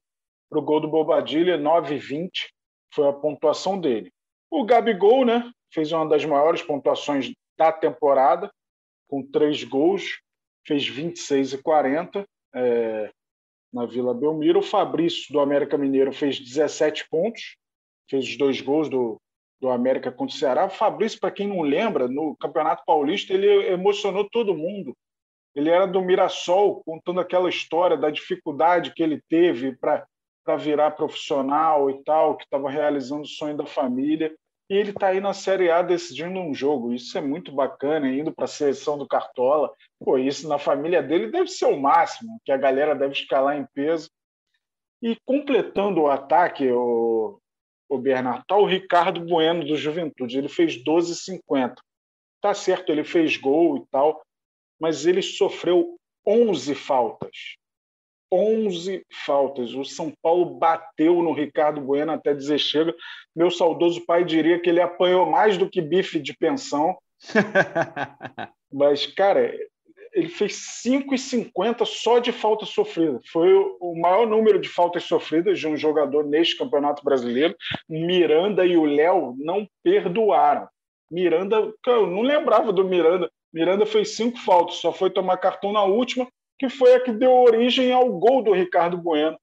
para 0.51 0.59
o 0.59 0.63
gol 0.63 0.81
do 0.81 0.89
Bobadilha, 0.89 1.59
9,20 1.59 2.31
foi 2.93 3.09
a 3.09 3.13
pontuação 3.13 3.79
dele. 3.79 4.14
O 4.57 4.65
Gabigol 4.65 5.25
né, 5.25 5.51
fez 5.73 5.91
uma 5.91 6.09
das 6.09 6.25
maiores 6.25 6.63
pontuações 6.63 7.35
da 7.59 7.73
temporada, 7.73 8.49
com 9.09 9.21
três 9.21 9.65
gols, 9.65 10.21
fez 10.65 10.87
26 10.87 11.55
e 11.55 11.59
40 11.59 12.25
é, 12.55 13.11
na 13.73 13.85
Vila 13.85 14.15
Belmiro. 14.15 14.61
O 14.61 14.63
Fabrício, 14.63 15.33
do 15.33 15.41
América 15.41 15.77
Mineiro, 15.77 16.13
fez 16.13 16.39
17 16.39 17.09
pontos, 17.11 17.57
fez 18.09 18.29
os 18.29 18.37
dois 18.37 18.61
gols 18.61 18.89
do, 18.89 19.21
do 19.61 19.71
América 19.71 20.13
contra 20.13 20.37
o 20.37 20.39
Ceará. 20.39 20.67
O 20.67 20.71
Fabrício, 20.71 21.19
para 21.19 21.33
quem 21.33 21.49
não 21.49 21.63
lembra, 21.63 22.07
no 22.07 22.37
Campeonato 22.37 22.85
Paulista, 22.87 23.35
ele 23.35 23.49
emocionou 23.73 24.31
todo 24.31 24.57
mundo. 24.57 24.97
Ele 25.53 25.69
era 25.69 25.85
do 25.85 26.01
Mirassol, 26.01 26.81
contando 26.85 27.19
aquela 27.19 27.49
história 27.49 27.97
da 27.97 28.09
dificuldade 28.09 28.95
que 28.95 29.03
ele 29.03 29.21
teve 29.29 29.77
para 29.77 30.57
virar 30.57 30.93
profissional 30.93 31.91
e 31.91 32.05
tal, 32.05 32.37
que 32.37 32.45
estava 32.45 32.71
realizando 32.71 33.23
o 33.23 33.27
sonho 33.29 33.57
da 33.57 33.67
família. 33.67 34.33
E 34.69 34.77
ele 34.77 34.91
está 34.91 35.09
aí 35.09 35.21
na 35.21 35.35
Série 35.35 35.71
A 35.71 35.83
decidindo 35.83 36.39
um 36.39 36.55
jogo. 36.55 36.93
Isso 36.93 37.17
é 37.19 37.21
muito 37.21 37.53
bacana, 37.53 38.09
indo 38.09 38.33
para 38.33 38.47
a 38.47 38.49
seleção 38.49 38.97
do 38.97 39.07
Cartola. 39.07 39.71
Pô, 40.01 40.17
isso 40.17 40.49
na 40.49 40.59
família 40.59 41.03
dele 41.03 41.31
deve 41.31 41.49
ser 41.49 41.67
o 41.67 41.79
máximo, 41.79 42.41
que 42.45 42.51
a 42.51 42.57
galera 42.57 42.95
deve 42.95 43.13
escalar 43.13 43.57
em 43.57 43.67
peso. 43.75 44.11
E 45.03 45.17
completando 45.27 46.01
o 46.01 46.09
ataque, 46.09 46.71
o, 46.71 47.39
o 47.89 47.99
Bernardo, 47.99 48.45
tá 48.47 48.57
o 48.57 48.65
Ricardo 48.65 49.21
Bueno 49.21 49.65
do 49.65 49.77
Juventude. 49.77 50.39
Ele 50.39 50.49
fez 50.49 50.83
12,50. 50.83 51.75
Tá 52.41 52.55
certo, 52.55 52.91
ele 52.91 53.05
fez 53.05 53.37
gol 53.37 53.77
e 53.77 53.87
tal, 53.91 54.23
mas 54.81 55.07
ele 55.07 55.23
sofreu 55.23 55.99
11 56.27 56.75
faltas. 56.75 57.57
11 58.35 59.07
faltas. 59.25 59.75
O 59.75 59.85
São 59.85 60.13
Paulo 60.23 60.47
bateu 60.59 61.23
no 61.23 61.33
Ricardo 61.33 61.81
Bueno 61.81 62.13
até 62.13 62.35
dizer 62.35 62.59
chega. 62.59 62.95
Meu 63.35 63.51
saudoso 63.51 64.05
pai 64.05 64.25
diria 64.25 64.59
que 64.59 64.69
ele 64.69 64.81
apanhou 64.81 65.31
mais 65.31 65.57
do 65.57 65.69
que 65.71 65.81
bife 65.81 66.19
de 66.19 66.37
pensão. 66.37 66.97
Mas, 68.73 69.07
cara, 69.07 69.55
ele 70.13 70.29
fez 70.29 70.83
5,50 70.85 71.85
só 71.85 72.19
de 72.19 72.33
falta 72.33 72.65
sofrida. 72.67 73.21
Foi 73.31 73.53
o 73.81 73.95
maior 74.01 74.27
número 74.27 74.61
de 74.61 74.69
faltas 74.69 75.05
sofridas 75.05 75.59
de 75.59 75.67
um 75.67 75.77
jogador 75.77 76.25
neste 76.25 76.57
Campeonato 76.57 77.05
Brasileiro. 77.05 77.55
Miranda 77.89 78.67
e 78.67 78.77
o 78.77 78.85
Léo 78.85 79.35
não 79.39 79.67
perdoaram. 79.83 80.69
Miranda, 81.11 81.73
eu 81.87 82.07
não 82.07 82.23
lembrava 82.23 82.73
do 82.73 82.85
Miranda. 82.85 83.31
Miranda 83.53 83.87
fez 83.87 84.17
cinco 84.17 84.39
faltas, 84.39 84.77
só 84.77 84.93
foi 84.93 85.11
tomar 85.11 85.37
cartão 85.37 85.73
na 85.73 85.85
última 85.85 86.27
que 86.59 86.69
foi 86.69 86.95
a 86.95 87.01
que 87.01 87.13
deu 87.13 87.33
origem 87.33 87.93
ao 87.93 88.11
gol 88.13 88.43
do 88.43 88.53
Ricardo 88.53 88.97
Bueno 88.97 89.39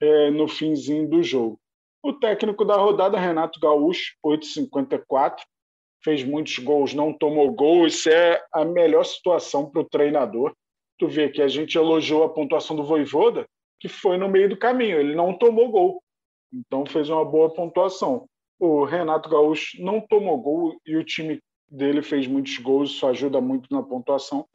é, 0.00 0.30
no 0.30 0.48
finzinho 0.48 1.08
do 1.08 1.22
jogo. 1.22 1.58
O 2.02 2.12
técnico 2.12 2.64
da 2.64 2.76
rodada, 2.76 3.18
Renato 3.18 3.58
Gaúcho, 3.58 4.14
8,54, 4.24 5.38
fez 6.02 6.22
muitos 6.22 6.58
gols, 6.58 6.92
não 6.92 7.12
tomou 7.12 7.50
gol. 7.52 7.86
Isso 7.86 8.10
é 8.10 8.42
a 8.52 8.64
melhor 8.64 9.04
situação 9.04 9.70
para 9.70 9.80
o 9.80 9.88
treinador. 9.88 10.54
Tu 10.98 11.08
vê 11.08 11.28
que 11.28 11.40
a 11.40 11.48
gente 11.48 11.76
elogiou 11.76 12.22
a 12.22 12.28
pontuação 12.28 12.76
do 12.76 12.84
Voivoda, 12.84 13.46
que 13.80 13.88
foi 13.88 14.16
no 14.16 14.28
meio 14.28 14.48
do 14.48 14.56
caminho, 14.56 15.00
ele 15.00 15.14
não 15.14 15.36
tomou 15.36 15.70
gol. 15.70 16.02
Então 16.52 16.86
fez 16.86 17.08
uma 17.08 17.24
boa 17.24 17.52
pontuação. 17.52 18.26
O 18.60 18.84
Renato 18.84 19.28
Gaúcho 19.28 19.82
não 19.82 20.00
tomou 20.00 20.38
gol 20.38 20.76
e 20.86 20.96
o 20.96 21.04
time 21.04 21.40
dele 21.68 22.02
fez 22.02 22.26
muitos 22.26 22.56
gols, 22.58 22.90
isso 22.90 23.06
ajuda 23.06 23.40
muito 23.40 23.66
na 23.74 23.82
pontuação 23.82 24.46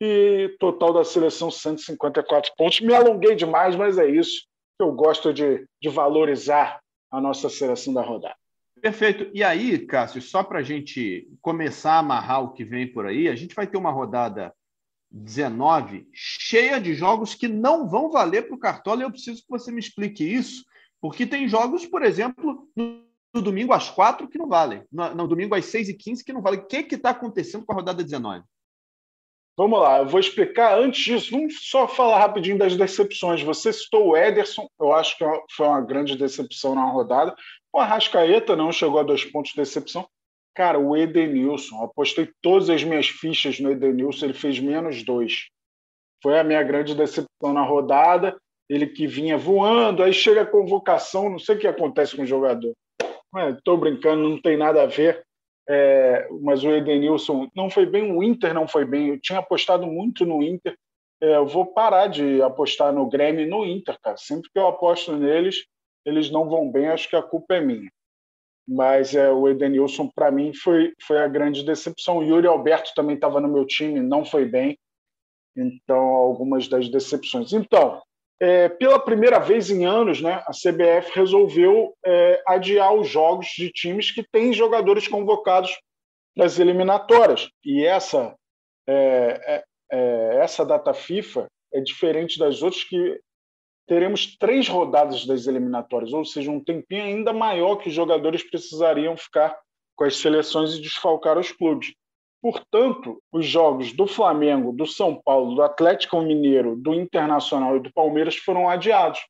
e 0.00 0.54
total 0.58 0.92
da 0.92 1.04
seleção 1.04 1.50
154 1.50 2.52
pontos. 2.56 2.80
Me 2.80 2.94
alonguei 2.94 3.34
demais, 3.34 3.74
mas 3.76 3.98
é 3.98 4.08
isso. 4.08 4.46
Eu 4.78 4.92
gosto 4.92 5.32
de, 5.32 5.66
de 5.80 5.88
valorizar 5.88 6.80
a 7.10 7.20
nossa 7.20 7.48
seleção 7.48 7.94
da 7.94 8.02
rodada. 8.02 8.36
Perfeito. 8.80 9.30
E 9.32 9.42
aí, 9.42 9.78
Cássio, 9.78 10.20
só 10.20 10.42
para 10.42 10.58
a 10.58 10.62
gente 10.62 11.26
começar 11.40 11.94
a 11.94 11.98
amarrar 11.98 12.42
o 12.42 12.52
que 12.52 12.64
vem 12.64 12.86
por 12.92 13.06
aí, 13.06 13.26
a 13.28 13.34
gente 13.34 13.54
vai 13.54 13.66
ter 13.66 13.78
uma 13.78 13.90
rodada 13.90 14.52
19 15.10 16.08
cheia 16.12 16.80
de 16.80 16.94
jogos 16.94 17.34
que 17.34 17.48
não 17.48 17.88
vão 17.88 18.10
valer 18.10 18.46
para 18.46 18.54
o 18.54 18.58
Cartola 18.58 19.02
eu 19.02 19.10
preciso 19.10 19.40
que 19.40 19.48
você 19.48 19.72
me 19.72 19.80
explique 19.80 20.22
isso, 20.22 20.64
porque 21.00 21.26
tem 21.26 21.48
jogos, 21.48 21.86
por 21.86 22.02
exemplo, 22.02 22.68
no, 22.76 23.06
domingo 23.42 23.72
às 23.72 23.90
4 23.90 24.28
que 24.28 24.38
não 24.38 24.48
valem, 24.48 24.82
no, 24.90 25.14
no, 25.14 25.28
domingo 25.28 25.54
às 25.54 25.64
6 25.66 25.90
e 25.90 25.94
15 25.94 26.24
que 26.24 26.32
não 26.32 26.42
valem. 26.42 26.60
O 26.60 26.66
que 26.66 26.94
está 26.94 27.10
acontecendo 27.10 27.64
com 27.64 27.72
a 27.72 27.76
rodada 27.76 28.02
19? 28.02 28.44
Vamos 29.58 29.80
lá, 29.80 29.98
eu 30.00 30.06
vou 30.06 30.20
explicar 30.20 30.78
antes 30.78 31.02
disso. 31.02 31.30
Vamos 31.30 31.54
só 31.62 31.88
falar 31.88 32.18
rapidinho 32.18 32.58
das 32.58 32.76
decepções. 32.76 33.42
Você 33.42 33.72
citou 33.72 34.08
o 34.08 34.16
Ederson, 34.16 34.68
eu 34.78 34.92
acho 34.92 35.16
que 35.16 35.24
foi 35.50 35.66
uma 35.66 35.80
grande 35.80 36.14
decepção 36.14 36.74
na 36.74 36.84
rodada. 36.84 37.34
O 37.72 37.78
Arrascaeta 37.78 38.54
não 38.54 38.70
chegou 38.70 39.00
a 39.00 39.02
dois 39.02 39.24
pontos 39.24 39.52
de 39.52 39.56
decepção. 39.56 40.06
Cara, 40.54 40.78
o 40.78 40.96
Edenilson, 40.96 41.82
apostei 41.82 42.30
todas 42.42 42.68
as 42.68 42.84
minhas 42.84 43.08
fichas 43.08 43.58
no 43.58 43.70
Edenilson, 43.70 44.26
ele 44.26 44.34
fez 44.34 44.58
menos 44.60 45.02
dois. 45.02 45.48
Foi 46.22 46.38
a 46.38 46.44
minha 46.44 46.62
grande 46.62 46.94
decepção 46.94 47.52
na 47.52 47.62
rodada. 47.62 48.36
Ele 48.68 48.86
que 48.86 49.06
vinha 49.06 49.38
voando, 49.38 50.02
aí 50.02 50.12
chega 50.12 50.42
a 50.42 50.46
convocação, 50.46 51.30
não 51.30 51.38
sei 51.38 51.56
o 51.56 51.58
que 51.58 51.68
acontece 51.68 52.16
com 52.16 52.22
o 52.22 52.26
jogador. 52.26 52.72
Estou 53.56 53.76
brincando, 53.76 54.28
não 54.28 54.40
tem 54.40 54.56
nada 54.56 54.82
a 54.82 54.86
ver 54.86 55.25
é, 55.68 56.28
mas 56.42 56.62
o 56.62 56.70
Edenilson 56.70 57.48
não 57.54 57.68
foi 57.68 57.86
bem, 57.86 58.12
o 58.12 58.22
Inter 58.22 58.54
não 58.54 58.68
foi 58.68 58.84
bem. 58.84 59.08
Eu 59.08 59.20
tinha 59.20 59.40
apostado 59.40 59.86
muito 59.86 60.24
no 60.24 60.42
Inter. 60.42 60.76
É, 61.20 61.36
eu 61.36 61.46
vou 61.46 61.66
parar 61.66 62.06
de 62.06 62.40
apostar 62.42 62.92
no 62.92 63.08
Grêmio 63.08 63.44
e 63.44 63.48
no 63.48 63.64
Inter, 63.64 63.98
cara. 64.00 64.16
Sempre 64.16 64.50
que 64.50 64.58
eu 64.58 64.66
aposto 64.66 65.16
neles, 65.16 65.64
eles 66.04 66.30
não 66.30 66.48
vão 66.48 66.70
bem, 66.70 66.88
acho 66.88 67.08
que 67.08 67.16
a 67.16 67.22
culpa 67.22 67.56
é 67.56 67.60
minha. 67.60 67.90
Mas 68.68 69.14
é, 69.14 69.30
o 69.30 69.48
Edenilson, 69.48 70.08
para 70.08 70.30
mim, 70.30 70.52
foi, 70.54 70.92
foi 71.02 71.18
a 71.18 71.28
grande 71.28 71.64
decepção. 71.64 72.18
O 72.18 72.22
Yuri 72.22 72.46
Alberto 72.46 72.92
também 72.94 73.14
estava 73.14 73.40
no 73.40 73.48
meu 73.48 73.64
time, 73.64 74.00
não 74.00 74.24
foi 74.24 74.44
bem. 74.44 74.78
Então, 75.56 75.98
algumas 75.98 76.68
das 76.68 76.88
decepções. 76.88 77.52
Então, 77.52 78.02
é, 78.40 78.68
pela 78.68 78.98
primeira 78.98 79.38
vez 79.38 79.70
em 79.70 79.86
anos, 79.86 80.20
né, 80.20 80.42
a 80.46 80.52
CBF 80.52 81.10
resolveu 81.14 81.94
é, 82.04 82.42
adiar 82.46 82.94
os 82.94 83.08
jogos 83.08 83.46
de 83.56 83.70
times 83.70 84.10
que 84.10 84.22
têm 84.22 84.52
jogadores 84.52 85.08
convocados 85.08 85.76
nas 86.36 86.58
eliminatórias. 86.58 87.48
E 87.64 87.84
essa, 87.84 88.34
é, 88.86 89.40
é, 89.46 89.64
é 89.90 90.36
essa 90.42 90.64
data 90.64 90.92
FIFA 90.92 91.46
é 91.72 91.80
diferente 91.80 92.38
das 92.38 92.62
outras 92.62 92.84
que 92.84 93.18
teremos 93.86 94.36
três 94.36 94.68
rodadas 94.68 95.24
das 95.24 95.46
eliminatórias, 95.46 96.12
ou 96.12 96.24
seja, 96.24 96.50
um 96.50 96.62
tempinho 96.62 97.04
ainda 97.04 97.32
maior 97.32 97.76
que 97.76 97.88
os 97.88 97.94
jogadores 97.94 98.42
precisariam 98.42 99.16
ficar 99.16 99.56
com 99.94 100.04
as 100.04 100.16
seleções 100.16 100.74
e 100.74 100.82
desfalcar 100.82 101.38
os 101.38 101.52
clubes. 101.52 101.94
Portanto, 102.42 103.20
os 103.32 103.46
jogos 103.46 103.92
do 103.92 104.06
Flamengo, 104.06 104.72
do 104.72 104.86
São 104.86 105.20
Paulo, 105.20 105.54
do 105.54 105.62
Atlético 105.62 106.20
Mineiro, 106.20 106.76
do 106.76 106.94
Internacional 106.94 107.76
e 107.76 107.80
do 107.80 107.92
Palmeiras 107.92 108.36
foram 108.36 108.68
adiados. 108.68 109.20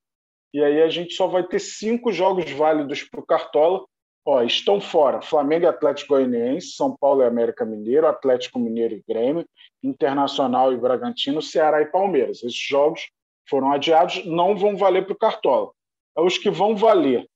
E 0.53 0.63
aí 0.63 0.83
a 0.83 0.89
gente 0.89 1.15
só 1.15 1.27
vai 1.27 1.43
ter 1.43 1.59
cinco 1.59 2.13
jogos 2.13 2.51
válidos 2.51 3.03
para 3.03 3.21
o 3.21 3.27
Cartola. 3.27 3.85
Ó, 4.25 4.43
estão 4.43 4.81
fora 4.81 5.23
Flamengo 5.23 5.65
e 5.65 5.69
Atlético 5.69 6.15
Goianiense, 6.15 6.73
São 6.73 6.97
Paulo 6.97 7.23
e 7.23 7.27
América 7.27 7.65
Mineiro, 7.65 8.09
Atlético 8.09 8.59
Mineiro 8.59 8.95
e 8.95 9.05
Grêmio, 9.09 9.47
Internacional 9.83 10.73
e 10.73 10.77
Bragantino, 10.77 11.41
Ceará 11.41 11.81
e 11.81 11.87
Palmeiras. 11.87 12.39
Esses 12.39 12.55
jogos 12.55 13.09
foram 13.49 13.71
adiados, 13.71 14.25
não 14.25 14.57
vão 14.57 14.77
valer 14.77 15.05
para 15.05 15.13
o 15.13 15.19
Cartola. 15.19 15.71
É 16.17 16.21
os 16.21 16.39
que 16.39 16.51
vão 16.51 16.75
valer. 16.75 17.29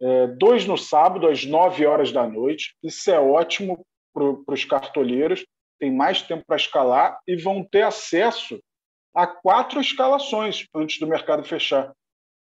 É, 0.00 0.28
dois 0.28 0.64
no 0.64 0.78
sábado, 0.78 1.26
às 1.26 1.44
9 1.44 1.84
horas 1.86 2.12
da 2.12 2.26
noite. 2.26 2.76
Isso 2.82 3.10
é 3.10 3.18
ótimo 3.18 3.84
para 4.44 4.54
os 4.54 4.64
cartoleiros, 4.64 5.44
tem 5.78 5.94
mais 5.94 6.22
tempo 6.22 6.44
para 6.46 6.56
escalar 6.56 7.18
e 7.26 7.36
vão 7.36 7.62
ter 7.64 7.82
acesso 7.82 8.60
a 9.14 9.26
quatro 9.26 9.80
escalações 9.80 10.66
antes 10.74 10.98
do 10.98 11.06
mercado 11.06 11.44
fechar. 11.44 11.92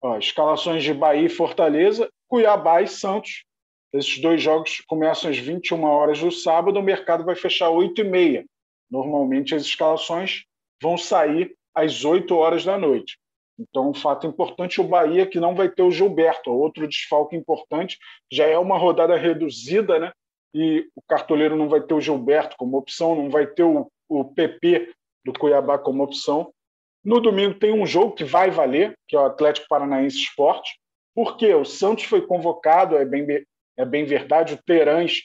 Ó, 0.03 0.19
escalações 0.19 0.83
de 0.83 0.93
Bahia 0.93 1.27
e 1.27 1.29
Fortaleza, 1.29 2.11
Cuiabá 2.29 2.83
e 2.83 2.89
Santos. 2.89 3.45
Esses 3.93 4.19
dois 4.21 4.43
jogos 4.43 4.83
começam 4.87 5.31
às 5.31 5.39
21 5.39 5.85
horas 5.85 6.21
do 6.21 6.31
sábado, 6.31 6.79
o 6.79 6.83
mercado 6.83 7.25
vai 7.25 7.37
fechar 7.37 7.69
às 7.69 7.75
8h30. 7.75 8.45
Normalmente 8.91 9.55
as 9.55 9.63
escalações 9.63 10.45
vão 10.83 10.99
sair 10.99 11.57
às 11.75 12.05
8 12.05 12.35
horas 12.35 12.65
da 12.65 12.77
noite. 12.77 13.19
Então, 13.59 13.91
um 13.91 13.95
fato 13.95 14.27
importante, 14.27 14.81
o 14.81 14.85
Bahia 14.85 15.27
que 15.27 15.39
não 15.39 15.55
vai 15.55 15.69
ter 15.69 15.83
o 15.83 15.91
Gilberto, 15.91 16.51
outro 16.51 16.89
desfalque 16.89 17.37
importante, 17.37 17.99
já 18.31 18.47
é 18.47 18.59
uma 18.59 18.79
rodada 18.79 19.17
reduzida, 19.17 19.99
né? 19.99 20.13
E 20.55 20.87
o 20.95 21.03
cartoleiro 21.09 21.57
não 21.57 21.69
vai 21.69 21.81
ter 21.81 21.95
o 21.95 22.01
Gilberto 22.01 22.57
como 22.57 22.77
opção, 22.77 23.15
não 23.15 23.31
vai 23.31 23.47
ter 23.47 23.63
o, 23.63 23.91
o 24.09 24.25
PP 24.25 24.93
do 25.25 25.33
Cuiabá 25.33 25.79
como 25.79 26.03
opção. 26.03 26.53
No 27.05 27.21
domingo 27.21 27.59
tem 27.59 27.73
um 27.73 27.87
jogo 27.87 28.15
que 28.15 28.25
vai 28.25 28.51
valer, 28.51 28.95
que 29.09 29.17
é 29.17 29.19
o 29.19 29.25
Atlético 29.25 29.67
Paranaense 29.69 30.19
Esporte, 30.19 30.79
porque 31.15 31.53
o 31.55 31.65
Santos 31.65 32.05
foi 32.05 32.27
convocado, 32.27 32.97
é 32.97 33.05
bem, 33.05 33.27
é 33.77 33.85
bem 33.85 34.05
verdade, 34.05 34.55
o 34.55 34.63
Terãs 34.63 35.23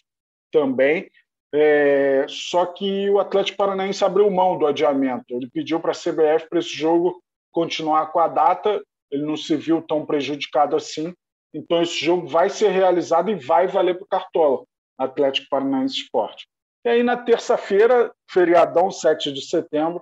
também, 0.52 1.10
é, 1.54 2.26
só 2.28 2.66
que 2.66 3.10
o 3.10 3.20
Atlético 3.20 3.58
Paranaense 3.58 4.04
abriu 4.04 4.30
mão 4.30 4.58
do 4.58 4.68
adiamento. 4.68 5.26
Ele 5.30 5.50
pediu 5.50 5.80
para 5.80 5.92
a 5.92 5.96
CBF 5.96 6.50
para 6.50 6.60
esse 6.60 6.76
jogo 6.76 7.22
continuar 7.52 8.08
com 8.12 8.20
a 8.20 8.28
data, 8.28 8.84
ele 9.10 9.24
não 9.24 9.38
se 9.38 9.56
viu 9.56 9.82
tão 9.82 10.06
prejudicado 10.06 10.76
assim. 10.76 11.14
Então, 11.54 11.82
esse 11.82 12.04
jogo 12.04 12.28
vai 12.28 12.50
ser 12.50 12.70
realizado 12.70 13.32
e 13.32 13.36
vai 13.36 13.68
valer 13.68 13.96
para 13.96 14.04
o 14.04 14.08
Cartola, 14.08 14.64
Atlético 14.98 15.48
Paranaense 15.50 15.96
Esporte. 15.96 16.48
E 16.86 16.90
aí, 16.90 17.04
na 17.04 17.18
terça-feira, 17.18 18.14
feriadão, 18.30 18.90
7 18.90 19.32
de 19.32 19.42
setembro, 19.42 20.02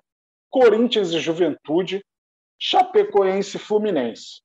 Corinthians 0.50 1.12
e 1.12 1.20
Juventude, 1.20 2.04
Chapecoense 2.60 3.58
e 3.58 3.60
Fluminense. 3.60 4.42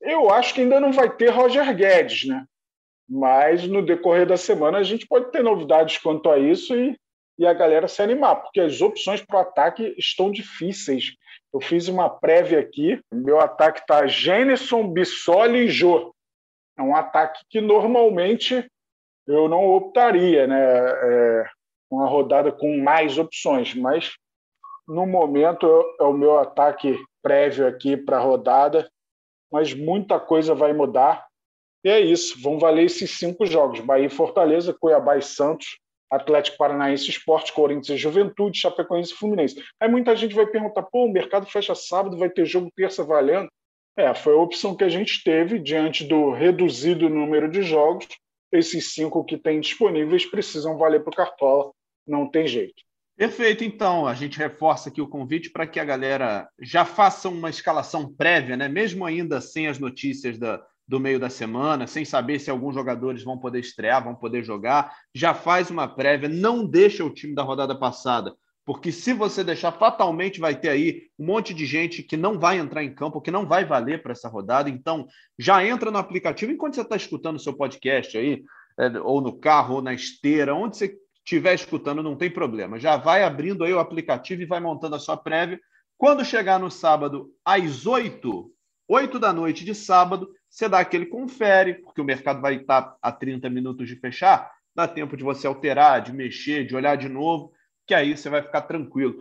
Eu 0.00 0.30
acho 0.30 0.54
que 0.54 0.60
ainda 0.60 0.80
não 0.80 0.92
vai 0.92 1.14
ter 1.14 1.30
Roger 1.30 1.74
Guedes, 1.74 2.26
né? 2.26 2.44
Mas 3.08 3.66
no 3.66 3.84
decorrer 3.84 4.26
da 4.26 4.36
semana 4.36 4.78
a 4.78 4.82
gente 4.82 5.06
pode 5.06 5.30
ter 5.32 5.42
novidades 5.42 5.98
quanto 5.98 6.30
a 6.30 6.38
isso 6.38 6.76
e, 6.76 6.96
e 7.38 7.46
a 7.46 7.52
galera 7.52 7.88
se 7.88 8.00
animar, 8.00 8.36
porque 8.36 8.60
as 8.60 8.80
opções 8.80 9.20
para 9.20 9.38
o 9.38 9.40
ataque 9.40 9.94
estão 9.98 10.30
difíceis. 10.30 11.16
Eu 11.52 11.60
fiz 11.60 11.88
uma 11.88 12.08
prévia 12.08 12.60
aqui, 12.60 13.00
meu 13.12 13.40
ataque 13.40 13.80
está 13.80 14.06
Gênison, 14.06 14.86
Bissoli 14.88 15.64
e 15.64 15.68
Jô. 15.68 16.14
É 16.78 16.82
um 16.82 16.94
ataque 16.94 17.42
que 17.50 17.60
normalmente 17.60 18.64
eu 19.30 19.48
não 19.48 19.64
optaria, 19.74 20.46
né? 20.46 20.60
É 20.60 21.46
uma 21.90 22.06
rodada 22.06 22.52
com 22.52 22.78
mais 22.78 23.18
opções, 23.18 23.74
mas 23.74 24.12
no 24.86 25.06
momento 25.06 25.66
é 26.00 26.04
o 26.04 26.12
meu 26.12 26.38
ataque 26.38 26.98
prévio 27.22 27.66
aqui 27.66 27.96
para 27.96 28.18
a 28.18 28.20
rodada, 28.20 28.90
mas 29.50 29.74
muita 29.74 30.18
coisa 30.18 30.54
vai 30.54 30.72
mudar. 30.72 31.26
E 31.84 31.88
é 31.88 32.00
isso, 32.00 32.40
vão 32.42 32.58
valer 32.58 32.84
esses 32.84 33.10
cinco 33.18 33.46
jogos: 33.46 33.80
Bahia 33.80 34.06
e 34.06 34.10
Fortaleza, 34.10 34.76
Cuiabá 34.78 35.16
e 35.16 35.22
Santos, 35.22 35.78
Atlético 36.10 36.58
Paranaense 36.58 37.08
Esporte, 37.08 37.52
Corinthians 37.52 38.00
Juventude, 38.00 38.58
Chapecoense 38.58 39.12
e 39.12 39.16
Fluminense. 39.16 39.62
Aí 39.80 39.88
muita 39.88 40.14
gente 40.16 40.34
vai 40.34 40.46
perguntar: 40.46 40.82
pô, 40.82 41.06
o 41.06 41.12
mercado 41.12 41.46
fecha 41.46 41.74
sábado, 41.74 42.18
vai 42.18 42.28
ter 42.28 42.44
jogo 42.44 42.70
terça 42.74 43.04
valendo? 43.04 43.48
É, 43.96 44.14
foi 44.14 44.34
a 44.34 44.38
opção 44.38 44.76
que 44.76 44.84
a 44.84 44.88
gente 44.88 45.22
teve 45.22 45.58
diante 45.58 46.04
do 46.04 46.30
reduzido 46.30 47.08
número 47.08 47.50
de 47.50 47.62
jogos. 47.62 48.06
Esses 48.52 48.92
cinco 48.92 49.24
que 49.24 49.38
tem 49.38 49.60
disponíveis 49.60 50.26
precisam 50.26 50.76
valer 50.76 51.02
para 51.02 51.10
o 51.10 51.16
Cartola, 51.16 51.70
não 52.06 52.28
tem 52.28 52.46
jeito. 52.46 52.82
Perfeito, 53.16 53.62
então. 53.62 54.06
A 54.06 54.14
gente 54.14 54.38
reforça 54.38 54.88
aqui 54.88 55.00
o 55.00 55.08
convite 55.08 55.50
para 55.50 55.66
que 55.66 55.78
a 55.78 55.84
galera 55.84 56.48
já 56.58 56.84
faça 56.84 57.28
uma 57.28 57.50
escalação 57.50 58.10
prévia, 58.12 58.56
né? 58.56 58.66
mesmo 58.66 59.04
ainda 59.04 59.40
sem 59.40 59.68
as 59.68 59.78
notícias 59.78 60.38
da, 60.38 60.64
do 60.88 60.98
meio 60.98 61.20
da 61.20 61.30
semana, 61.30 61.86
sem 61.86 62.04
saber 62.04 62.40
se 62.40 62.50
alguns 62.50 62.74
jogadores 62.74 63.22
vão 63.22 63.38
poder 63.38 63.60
estrear, 63.60 64.02
vão 64.02 64.14
poder 64.14 64.42
jogar, 64.42 64.96
já 65.14 65.34
faz 65.34 65.70
uma 65.70 65.86
prévia, 65.86 66.28
não 66.28 66.66
deixa 66.66 67.04
o 67.04 67.14
time 67.14 67.34
da 67.34 67.42
rodada 67.42 67.78
passada, 67.78 68.34
porque 68.64 68.92
se 68.92 69.12
você 69.12 69.42
deixar, 69.42 69.72
fatalmente 69.72 70.38
vai 70.38 70.54
ter 70.54 70.68
aí 70.68 71.02
um 71.18 71.26
monte 71.26 71.52
de 71.54 71.66
gente 71.66 72.02
que 72.02 72.16
não 72.16 72.38
vai 72.38 72.58
entrar 72.58 72.84
em 72.84 72.94
campo, 72.94 73.20
que 73.20 73.30
não 73.30 73.46
vai 73.46 73.64
valer 73.64 74.02
para 74.02 74.12
essa 74.12 74.28
rodada. 74.28 74.68
Então, 74.68 75.06
já 75.38 75.64
entra 75.64 75.90
no 75.90 75.98
aplicativo 75.98 76.52
enquanto 76.52 76.74
você 76.74 76.82
está 76.82 76.96
escutando 76.96 77.36
o 77.36 77.40
seu 77.40 77.54
podcast 77.54 78.16
aí, 78.16 78.42
é, 78.78 79.00
ou 79.00 79.20
no 79.20 79.38
carro, 79.38 79.76
ou 79.76 79.82
na 79.82 79.92
esteira, 79.92 80.54
onde 80.54 80.76
você 80.76 80.96
estiver 81.24 81.54
escutando, 81.54 82.02
não 82.02 82.16
tem 82.16 82.30
problema. 82.30 82.78
Já 82.78 82.96
vai 82.96 83.22
abrindo 83.22 83.64
aí 83.64 83.72
o 83.72 83.78
aplicativo 83.78 84.42
e 84.42 84.46
vai 84.46 84.60
montando 84.60 84.96
a 84.96 85.00
sua 85.00 85.16
prévia. 85.16 85.60
Quando 85.96 86.24
chegar 86.24 86.58
no 86.58 86.70
sábado, 86.70 87.30
às 87.44 87.86
8, 87.86 88.50
8 88.88 89.18
da 89.18 89.32
noite 89.32 89.64
de 89.64 89.74
sábado, 89.74 90.30
você 90.48 90.68
dá 90.68 90.80
aquele 90.80 91.06
confere, 91.06 91.74
porque 91.74 92.00
o 92.00 92.04
mercado 92.04 92.40
vai 92.40 92.56
estar 92.56 92.96
a 93.00 93.12
30 93.12 93.48
minutos 93.48 93.88
de 93.88 93.96
fechar, 93.96 94.50
dá 94.74 94.88
tempo 94.88 95.16
de 95.16 95.22
você 95.22 95.46
alterar, 95.46 96.02
de 96.02 96.12
mexer, 96.12 96.66
de 96.66 96.74
olhar 96.74 96.96
de 96.96 97.08
novo, 97.08 97.52
que 97.90 97.94
aí 97.94 98.16
você 98.16 98.30
vai 98.30 98.40
ficar 98.40 98.60
tranquilo. 98.62 99.16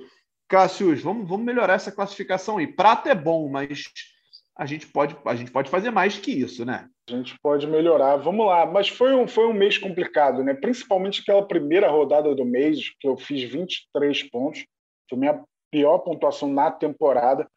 Cássio, 0.47 0.95
vamos, 0.97 1.27
vamos 1.27 1.43
melhorar 1.43 1.73
essa 1.73 1.91
classificação 1.91 2.60
aí. 2.60 2.67
Prata 2.67 3.10
é 3.10 3.15
bom, 3.15 3.49
mas 3.49 3.86
a 4.55 4.63
gente 4.67 4.86
pode, 4.86 5.17
a 5.25 5.34
gente 5.34 5.49
pode 5.49 5.71
fazer 5.71 5.89
mais 5.89 6.19
que 6.19 6.32
isso, 6.32 6.63
né? 6.63 6.88
A 7.10 7.13
gente 7.13 7.36
pode 7.41 7.65
melhorar. 7.65 8.17
Vamos 8.17 8.45
lá. 8.45 8.67
Mas 8.67 8.88
foi 8.88 9.15
um, 9.15 9.27
foi 9.27 9.47
um 9.47 9.53
mês 9.53 9.79
complicado, 9.79 10.43
né? 10.43 10.53
Principalmente 10.53 11.21
aquela 11.21 11.47
primeira 11.47 11.89
rodada 11.89 12.36
do 12.36 12.45
mês, 12.45 12.91
que 12.99 13.08
eu 13.08 13.17
fiz 13.17 13.49
23 13.49 14.29
pontos. 14.29 14.63
Foi 15.10 15.17
minha 15.17 15.43
pior 15.71 15.97
pontuação 15.97 16.47
na 16.47 16.69
temporada 16.69 17.49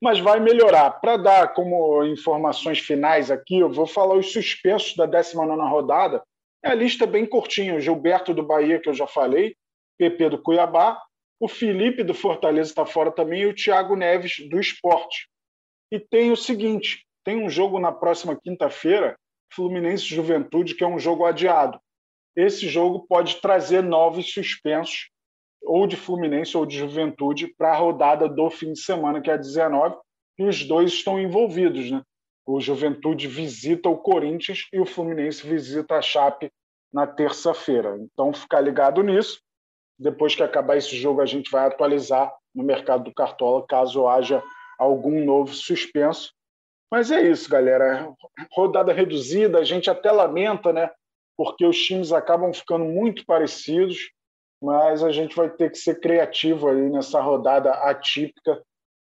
mas 0.00 0.18
vai 0.18 0.40
melhorar. 0.40 0.90
Para 0.90 1.16
dar 1.16 1.54
como 1.54 2.04
informações 2.04 2.80
finais 2.80 3.30
aqui, 3.30 3.60
eu 3.60 3.72
vou 3.72 3.86
falar 3.86 4.16
os 4.16 4.32
suspensos 4.32 4.96
da 4.96 5.06
19 5.06 5.62
rodada. 5.70 6.20
É 6.64 6.70
a 6.70 6.74
lista 6.74 7.06
bem 7.06 7.24
curtinha: 7.24 7.76
o 7.76 7.80
Gilberto 7.80 8.34
do 8.34 8.42
Bahia, 8.42 8.80
que 8.80 8.88
eu 8.88 8.94
já 8.94 9.06
falei, 9.06 9.54
PP 10.02 10.30
do 10.30 10.42
Cuiabá, 10.42 11.00
o 11.38 11.46
Felipe 11.46 12.02
do 12.02 12.12
Fortaleza 12.12 12.70
está 12.70 12.84
fora 12.84 13.12
também 13.12 13.42
e 13.42 13.46
o 13.46 13.54
Thiago 13.54 13.94
Neves 13.94 14.36
do 14.48 14.58
Esporte. 14.58 15.28
E 15.92 16.00
tem 16.00 16.32
o 16.32 16.36
seguinte: 16.36 17.06
tem 17.24 17.36
um 17.36 17.48
jogo 17.48 17.78
na 17.78 17.92
próxima 17.92 18.36
quinta-feira, 18.36 19.16
Fluminense 19.54 20.04
Juventude, 20.04 20.74
que 20.74 20.82
é 20.82 20.86
um 20.86 20.98
jogo 20.98 21.24
adiado. 21.24 21.78
Esse 22.34 22.66
jogo 22.68 23.06
pode 23.08 23.40
trazer 23.40 23.80
novos 23.82 24.32
suspensos 24.32 25.10
ou 25.62 25.86
de 25.86 25.96
Fluminense 25.96 26.56
ou 26.56 26.66
de 26.66 26.78
Juventude 26.78 27.54
para 27.56 27.72
a 27.72 27.76
rodada 27.76 28.28
do 28.28 28.50
fim 28.50 28.72
de 28.72 28.80
semana, 28.80 29.20
que 29.20 29.30
é 29.30 29.34
a 29.34 29.36
19, 29.36 29.96
e 30.38 30.44
os 30.44 30.64
dois 30.64 30.92
estão 30.92 31.20
envolvidos. 31.20 31.90
Né? 31.90 32.02
O 32.44 32.60
Juventude 32.60 33.28
visita 33.28 33.88
o 33.88 33.98
Corinthians 33.98 34.66
e 34.72 34.80
o 34.80 34.86
Fluminense 34.86 35.46
visita 35.46 35.96
a 35.96 36.02
Chape 36.02 36.50
na 36.92 37.06
terça-feira. 37.06 37.96
Então, 38.00 38.32
ficar 38.32 38.60
ligado 38.60 39.02
nisso. 39.02 39.40
Depois 39.98 40.34
que 40.34 40.42
acabar 40.42 40.76
esse 40.76 40.96
jogo, 40.96 41.20
a 41.20 41.26
gente 41.26 41.50
vai 41.50 41.66
atualizar 41.66 42.32
no 42.54 42.64
mercado 42.64 43.04
do 43.04 43.14
Cartola, 43.14 43.66
caso 43.66 44.06
haja 44.06 44.42
algum 44.78 45.24
novo 45.24 45.52
suspenso. 45.52 46.32
Mas 46.90 47.10
é 47.10 47.22
isso, 47.22 47.48
galera. 47.48 48.12
Rodada 48.52 48.92
reduzida, 48.92 49.58
a 49.58 49.64
gente 49.64 49.88
até 49.88 50.10
lamenta, 50.10 50.72
né? 50.72 50.90
Porque 51.36 51.64
os 51.64 51.76
times 51.78 52.12
acabam 52.12 52.52
ficando 52.52 52.84
muito 52.84 53.24
parecidos 53.24 54.10
mas 54.62 55.02
a 55.02 55.10
gente 55.10 55.34
vai 55.34 55.50
ter 55.50 55.70
que 55.72 55.76
ser 55.76 55.98
criativo 55.98 56.68
aí 56.68 56.88
nessa 56.88 57.20
rodada 57.20 57.72
atípica 57.72 58.62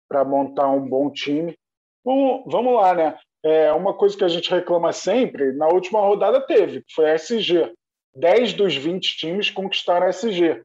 para 0.09 0.25
montar 0.25 0.69
um 0.71 0.89
bom 0.89 1.11
time. 1.11 1.55
Vamos, 2.03 2.45
vamos 2.47 2.75
lá, 2.75 2.95
né? 2.95 3.19
É, 3.45 3.71
uma 3.73 3.93
coisa 3.93 4.17
que 4.17 4.25
a 4.25 4.29
gente 4.29 4.51
reclama 4.51 4.93
sempre, 4.93 5.53
na 5.53 5.69
última 5.69 6.01
rodada 6.01 6.41
teve, 6.41 6.83
foi 6.95 7.11
a 7.11 7.15
SG. 7.15 7.71
10 8.15 8.55
dos 8.55 8.75
20 8.75 9.17
times 9.19 9.51
conquistaram 9.51 10.07
a 10.07 10.09
SG. 10.09 10.63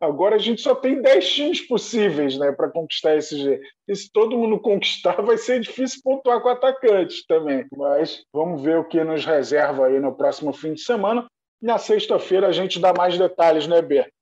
Agora 0.00 0.36
a 0.36 0.38
gente 0.38 0.60
só 0.60 0.74
tem 0.74 1.02
10 1.02 1.28
times 1.28 1.60
possíveis 1.60 2.38
né, 2.38 2.52
para 2.52 2.70
conquistar 2.70 3.10
a 3.10 3.16
SG. 3.16 3.60
E 3.88 3.96
se 3.96 4.10
todo 4.12 4.38
mundo 4.38 4.58
conquistar, 4.60 5.20
vai 5.22 5.36
ser 5.36 5.60
difícil 5.60 6.00
pontuar 6.04 6.40
com 6.40 6.48
atacantes 6.48 7.26
também. 7.26 7.66
Mas 7.76 8.22
vamos 8.32 8.62
ver 8.62 8.78
o 8.78 8.84
que 8.84 9.02
nos 9.02 9.24
reserva 9.24 9.86
aí 9.86 9.98
no 9.98 10.14
próximo 10.14 10.52
fim 10.52 10.74
de 10.74 10.82
semana. 10.82 11.26
Na 11.60 11.78
sexta-feira 11.78 12.46
a 12.46 12.52
gente 12.52 12.78
dá 12.78 12.92
mais 12.92 13.18
detalhes, 13.18 13.66
né, 13.66 13.82
Ber? 13.82 14.12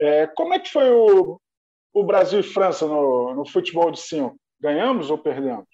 É, 0.00 0.26
como 0.28 0.54
é 0.54 0.58
que 0.58 0.70
foi 0.72 0.90
o, 0.90 1.38
o 1.92 2.04
Brasil 2.04 2.40
e 2.40 2.42
França 2.42 2.86
no, 2.86 3.34
no 3.34 3.46
futebol 3.46 3.90
de 3.90 4.00
cinco? 4.00 4.36
Ganhamos 4.58 5.10
ou 5.10 5.18
perdemos? 5.18 5.66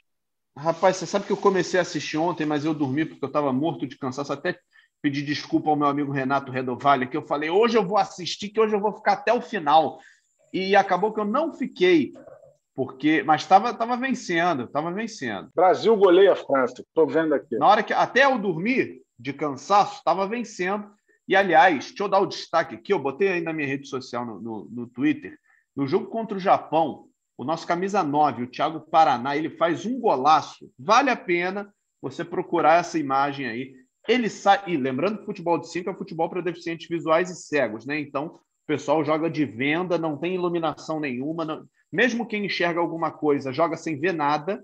Rapaz, 0.57 0.96
você 0.96 1.07
sabe 1.07 1.27
que 1.27 1.33
eu 1.33 1.37
comecei 1.37 1.79
a 1.79 1.83
assistir 1.83 2.18
ontem, 2.18 2.44
mas 2.44 2.64
eu 2.64 2.75
dormi 2.75 3.05
porque 3.05 3.25
eu 3.25 3.29
estava 3.29 3.53
morto 3.53 3.87
de 3.87 3.96
cansaço. 3.96 4.33
Até 4.33 4.59
pedi 5.03 5.21
desculpa 5.21 5.69
ao 5.69 5.77
meu 5.77 5.88
amigo 5.88 6.12
Renato 6.12 6.53
Redovalho, 6.53 7.09
que 7.09 7.17
eu 7.17 7.27
falei, 7.27 7.51
hoje 7.51 7.77
eu 7.77 7.85
vou 7.85 7.99
assistir, 7.99 8.51
que 8.51 8.61
hoje 8.61 8.75
eu 8.75 8.81
vou 8.81 8.93
ficar 8.93 9.15
até 9.15 9.33
o 9.35 9.43
final. 9.43 9.99
E 10.53 10.77
acabou 10.77 11.12
que 11.12 11.19
eu 11.19 11.25
não 11.25 11.53
fiquei, 11.53 12.12
porque 12.75 13.23
mas 13.25 13.43
estava 13.43 13.75
tava 13.75 13.97
vencendo, 13.97 14.65
estava 14.65 14.93
vencendo. 14.93 15.51
Brasil 15.55 15.97
goleia 15.97 16.33
a 16.33 16.37
França, 16.37 16.83
estou 16.83 17.07
vendo 17.07 17.35
aqui. 17.35 17.57
Na 17.57 17.67
hora 17.67 17.83
que 17.83 17.93
até 17.93 18.25
eu 18.25 18.38
dormir 18.38 19.03
de 19.19 19.33
cansaço, 19.33 19.99
estava 19.99 20.27
vencendo. 20.27 20.88
E, 21.27 21.35
aliás, 21.35 21.87
deixa 21.88 22.03
eu 22.03 22.09
dar 22.09 22.21
o 22.21 22.27
destaque 22.27 22.75
aqui, 22.75 22.93
eu 22.93 22.99
botei 22.99 23.29
aí 23.29 23.41
na 23.41 23.53
minha 23.53 23.67
rede 23.67 23.88
social, 23.88 24.25
no, 24.25 24.41
no, 24.41 24.69
no 24.71 24.87
Twitter, 24.87 25.38
no 25.75 25.87
jogo 25.87 26.07
contra 26.07 26.37
o 26.37 26.41
Japão, 26.41 27.07
o 27.38 27.45
nosso 27.45 27.67
camisa 27.67 28.03
9, 28.03 28.43
o 28.43 28.47
Thiago 28.47 28.81
Paraná, 28.81 29.37
ele 29.37 29.51
faz 29.51 29.87
um 29.87 29.99
golaço. 29.99 30.71
Vale 30.79 31.11
a 31.11 31.17
pena 31.17 31.73
você 32.01 32.25
procurar 32.25 32.81
essa 32.81 32.99
imagem 32.99 33.47
aí. 33.47 33.82
Ele 34.09 34.29
sai. 34.29 34.62
E 34.67 34.77
lembrando 34.77 35.19
que 35.19 35.27
futebol 35.27 35.59
de 35.59 35.71
5 35.71 35.91
é 35.91 35.95
futebol 35.95 36.29
para 36.29 36.41
deficientes 36.41 36.88
visuais 36.88 37.31
e 37.31 37.37
cegos, 37.37 37.87
né? 37.87 37.99
Então, 38.01 38.27
o 38.27 38.41
pessoal 38.67 39.05
joga 39.05 39.31
de 39.31 39.45
venda, 39.45 39.99
não 39.99 40.17
tem 40.17 40.35
iluminação 40.35 41.01
nenhuma. 41.01 41.45
Não... 41.45 41.67
Mesmo 41.91 42.27
quem 42.27 42.47
enxerga 42.47 42.81
alguma 42.81 43.11
coisa, 43.11 43.53
joga 43.53 43.77
sem 43.77 43.99
ver 43.99 44.12
nada. 44.12 44.62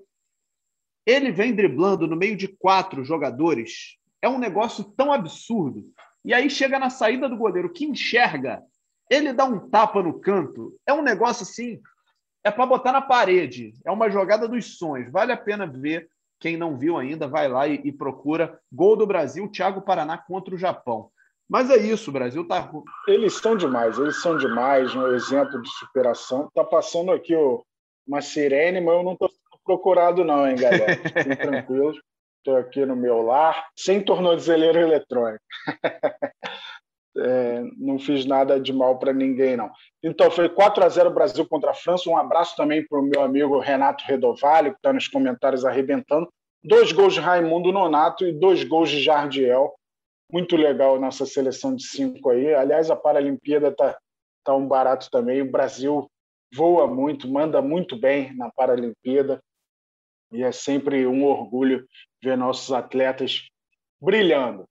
Ele 1.07 1.31
vem 1.31 1.55
driblando 1.55 2.07
no 2.07 2.17
meio 2.17 2.37
de 2.37 2.49
quatro 2.49 3.05
jogadores. 3.05 3.97
É 4.21 4.29
um 4.29 4.39
negócio 4.39 4.85
tão 4.85 5.13
absurdo. 5.13 5.85
E 6.25 6.35
aí 6.35 6.51
chega 6.51 6.79
na 6.79 6.91
saída 6.91 7.29
do 7.29 7.37
goleiro 7.37 7.73
que 7.73 7.85
enxerga, 7.85 8.63
ele 9.11 9.33
dá 9.33 9.45
um 9.45 9.71
tapa 9.71 10.03
no 10.03 10.21
canto. 10.21 10.79
É 10.87 10.93
um 10.93 11.03
negócio 11.03 11.45
assim, 11.45 11.81
é 12.45 12.51
para 12.51 12.67
botar 12.67 12.93
na 12.93 13.01
parede. 13.01 13.75
É 13.85 13.91
uma 13.91 14.11
jogada 14.11 14.47
dos 14.47 14.77
sonhos. 14.77 15.11
Vale 15.11 15.33
a 15.33 15.37
pena 15.37 15.67
ver. 15.67 16.09
Quem 16.41 16.57
não 16.57 16.77
viu 16.77 16.97
ainda, 16.97 17.27
vai 17.27 17.49
lá 17.49 17.67
e, 17.67 17.81
e 17.85 17.93
procura. 17.93 18.61
Gol 18.73 18.97
do 18.97 19.07
Brasil, 19.07 19.51
Thiago 19.51 19.83
Paraná 19.83 20.17
contra 20.17 20.55
o 20.55 20.59
Japão. 20.59 21.11
Mas 21.49 21.71
é 21.71 21.77
isso, 21.77 22.11
o 22.11 22.13
Brasil 22.13 22.47
tá. 22.47 22.71
Eles 23.07 23.35
são 23.35 23.57
demais, 23.57 23.99
eles 23.99 24.21
são 24.21 24.37
demais, 24.37 24.95
um 24.95 25.15
exemplo 25.15 25.61
de 25.63 25.71
superação. 25.71 26.51
Tá 26.55 26.63
passando 26.63 27.11
aqui 27.11 27.35
ó, 27.35 27.61
uma 28.07 28.21
sirene, 28.21 28.81
mas 28.81 28.95
eu 28.95 29.03
não 29.03 29.15
estou 29.15 29.29
sendo 29.29 29.61
procurado, 29.65 30.25
não, 30.25 30.47
hein, 30.47 30.57
galera? 30.57 30.97
Fiquem 31.03 31.37
tranquilos. 31.37 31.99
Estou 32.39 32.57
aqui 32.57 32.87
no 32.87 32.95
meu 32.95 33.23
lar, 33.23 33.69
sem 33.77 34.01
tornozeleiro 34.01 34.79
eletrônico. 34.79 35.45
é, 37.19 37.63
não 37.77 37.99
fiz 37.99 38.25
nada 38.25 38.61
de 38.61 38.73
mal 38.73 38.99
para 38.99 39.13
ninguém, 39.13 39.57
não. 39.57 39.71
Então, 40.03 40.31
foi 40.31 40.49
4 40.49 40.85
a 40.85 40.89
0 40.89 41.11
Brasil 41.11 41.47
contra 41.47 41.71
a 41.71 41.75
França. 41.75 42.09
Um 42.09 42.17
abraço 42.17 42.57
também 42.57 42.87
para 42.87 42.99
o 42.99 43.03
meu 43.03 43.23
amigo 43.23 43.59
Renato 43.59 44.05
Redovalho, 44.07 44.73
que 44.73 44.79
está 44.79 44.93
nos 44.93 45.09
comentários 45.09 45.65
arrebentando. 45.65 46.29
Dois 46.63 46.93
gols 46.93 47.15
de 47.15 47.21
Raimundo 47.21 47.73
Nonato 47.73 48.27
e 48.27 48.33
dois 48.33 48.65
gols 48.65 48.91
de 48.91 49.03
Jardiel 49.03 49.75
muito 50.31 50.57
legal 50.57 51.01
nossa 51.01 51.25
seleção 51.25 51.75
de 51.75 51.85
cinco 51.85 52.31
aí. 52.31 52.55
Aliás, 52.55 52.91
a 52.91 52.97
Paralimpíada 52.97 53.75
tá, 53.75 53.99
tá 54.45 54.55
um 54.55 54.67
barato 54.67 55.11
também. 55.11 55.41
O 55.41 55.51
Brasil 55.51 56.11
voa 56.55 56.87
muito, 56.87 57.29
manda 57.29 57.61
muito 57.63 57.99
bem 57.99 58.35
na 58.37 58.51
Paralimpíada 58.51 59.43
e 60.31 60.43
é 60.43 60.53
sempre 60.53 61.07
um 61.07 61.25
orgulho 61.25 61.87
ver 62.23 62.37
nossos 62.37 62.73
atletas 62.73 63.49
brilhando. 64.01 64.67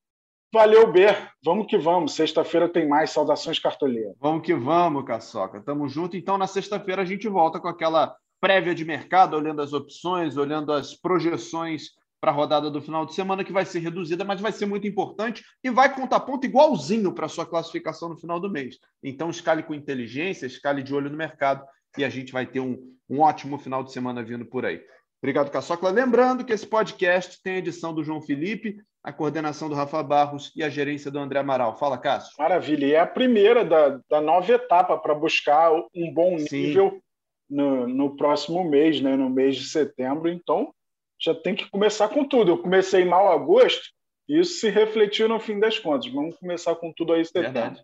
Valeu, 0.53 0.91
Ber. 0.91 1.29
Vamos 1.43 1.67
que 1.67 1.77
vamos. 1.77 2.13
Sexta-feira 2.13 2.69
tem 2.69 2.87
mais. 2.87 3.11
Saudações, 3.11 3.59
cartoleiro. 3.59 4.15
Vamos 4.19 4.45
que 4.45 4.53
vamos, 4.53 5.03
Caçoca. 5.03 5.61
Tamo 5.61 5.89
junto. 5.89 6.15
Então, 6.15 6.37
na 6.37 6.47
sexta-feira, 6.47 7.01
a 7.01 7.05
gente 7.05 7.27
volta 7.27 7.59
com 7.59 7.67
aquela 7.67 8.15
prévia 8.39 8.73
de 8.73 8.85
mercado, 8.85 9.35
olhando 9.35 9.61
as 9.61 9.73
opções, 9.73 10.37
olhando 10.37 10.71
as 10.71 10.93
projeções 10.93 11.89
para 12.19 12.31
a 12.31 12.33
rodada 12.33 12.71
do 12.71 12.81
final 12.81 13.05
de 13.05 13.13
semana, 13.13 13.43
que 13.43 13.51
vai 13.51 13.65
ser 13.65 13.79
reduzida, 13.79 14.23
mas 14.23 14.41
vai 14.41 14.51
ser 14.51 14.65
muito 14.65 14.87
importante 14.87 15.43
e 15.63 15.69
vai 15.69 15.93
contar 15.93 16.21
ponto 16.21 16.45
igualzinho 16.45 17.13
para 17.13 17.25
a 17.25 17.29
sua 17.29 17.45
classificação 17.45 18.09
no 18.09 18.17
final 18.17 18.39
do 18.39 18.49
mês. 18.49 18.77
Então, 19.03 19.29
escale 19.29 19.61
com 19.61 19.73
inteligência, 19.73 20.45
escale 20.45 20.81
de 20.81 20.95
olho 20.95 21.09
no 21.09 21.17
mercado 21.17 21.63
e 21.97 22.03
a 22.03 22.09
gente 22.09 22.31
vai 22.31 22.45
ter 22.45 22.59
um, 22.59 22.77
um 23.09 23.19
ótimo 23.19 23.57
final 23.57 23.83
de 23.83 23.91
semana 23.91 24.23
vindo 24.23 24.45
por 24.45 24.65
aí. 24.65 24.81
Obrigado, 25.21 25.51
Caçocla. 25.51 25.89
Lembrando 25.89 26.45
que 26.45 26.53
esse 26.53 26.65
podcast 26.65 27.41
tem 27.41 27.55
a 27.55 27.57
edição 27.57 27.93
do 27.93 28.03
João 28.03 28.21
Felipe, 28.21 28.77
a 29.03 29.11
coordenação 29.11 29.67
do 29.67 29.75
Rafa 29.75 30.03
Barros 30.03 30.51
e 30.55 30.63
a 30.63 30.69
gerência 30.69 31.09
do 31.09 31.17
André 31.17 31.39
Amaral. 31.39 31.77
Fala, 31.77 31.97
Cássio. 31.97 32.33
Maravilha. 32.37 32.85
E 32.85 32.93
é 32.93 32.99
a 32.99 33.07
primeira 33.07 33.65
da, 33.65 33.99
da 34.09 34.21
nova 34.21 34.51
etapa 34.51 34.97
para 34.97 35.15
buscar 35.15 35.71
um 35.95 36.13
bom 36.13 36.35
nível 36.51 37.01
no, 37.49 37.87
no 37.87 38.15
próximo 38.15 38.63
mês, 38.63 39.01
né? 39.01 39.15
no 39.15 39.29
mês 39.29 39.55
de 39.55 39.65
setembro. 39.65 40.29
Então, 40.29 40.71
já 41.19 41.33
tem 41.33 41.55
que 41.55 41.69
começar 41.69 42.09
com 42.09 42.23
tudo. 42.23 42.51
Eu 42.51 42.57
comecei 42.59 43.03
mal 43.03 43.31
agosto, 43.31 43.89
e 44.29 44.39
isso 44.39 44.59
se 44.59 44.69
refletiu 44.69 45.27
no 45.27 45.39
fim 45.39 45.59
das 45.59 45.79
contas. 45.79 46.11
Vamos 46.11 46.35
começar 46.37 46.75
com 46.75 46.93
tudo 46.93 47.13
aí 47.13 47.25
setembro. 47.25 47.53
Verdade. 47.53 47.83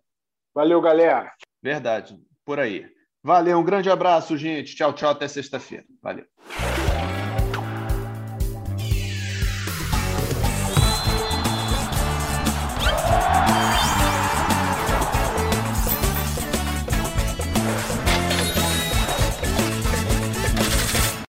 Valeu, 0.54 0.82
galera. 0.82 1.32
Verdade, 1.62 2.16
por 2.46 2.60
aí. 2.60 2.86
Valeu, 3.24 3.58
um 3.58 3.64
grande 3.64 3.90
abraço, 3.90 4.38
gente. 4.38 4.76
Tchau, 4.76 4.94
tchau, 4.94 5.10
até 5.10 5.28
sexta-feira. 5.28 5.86
Valeu. 6.02 6.26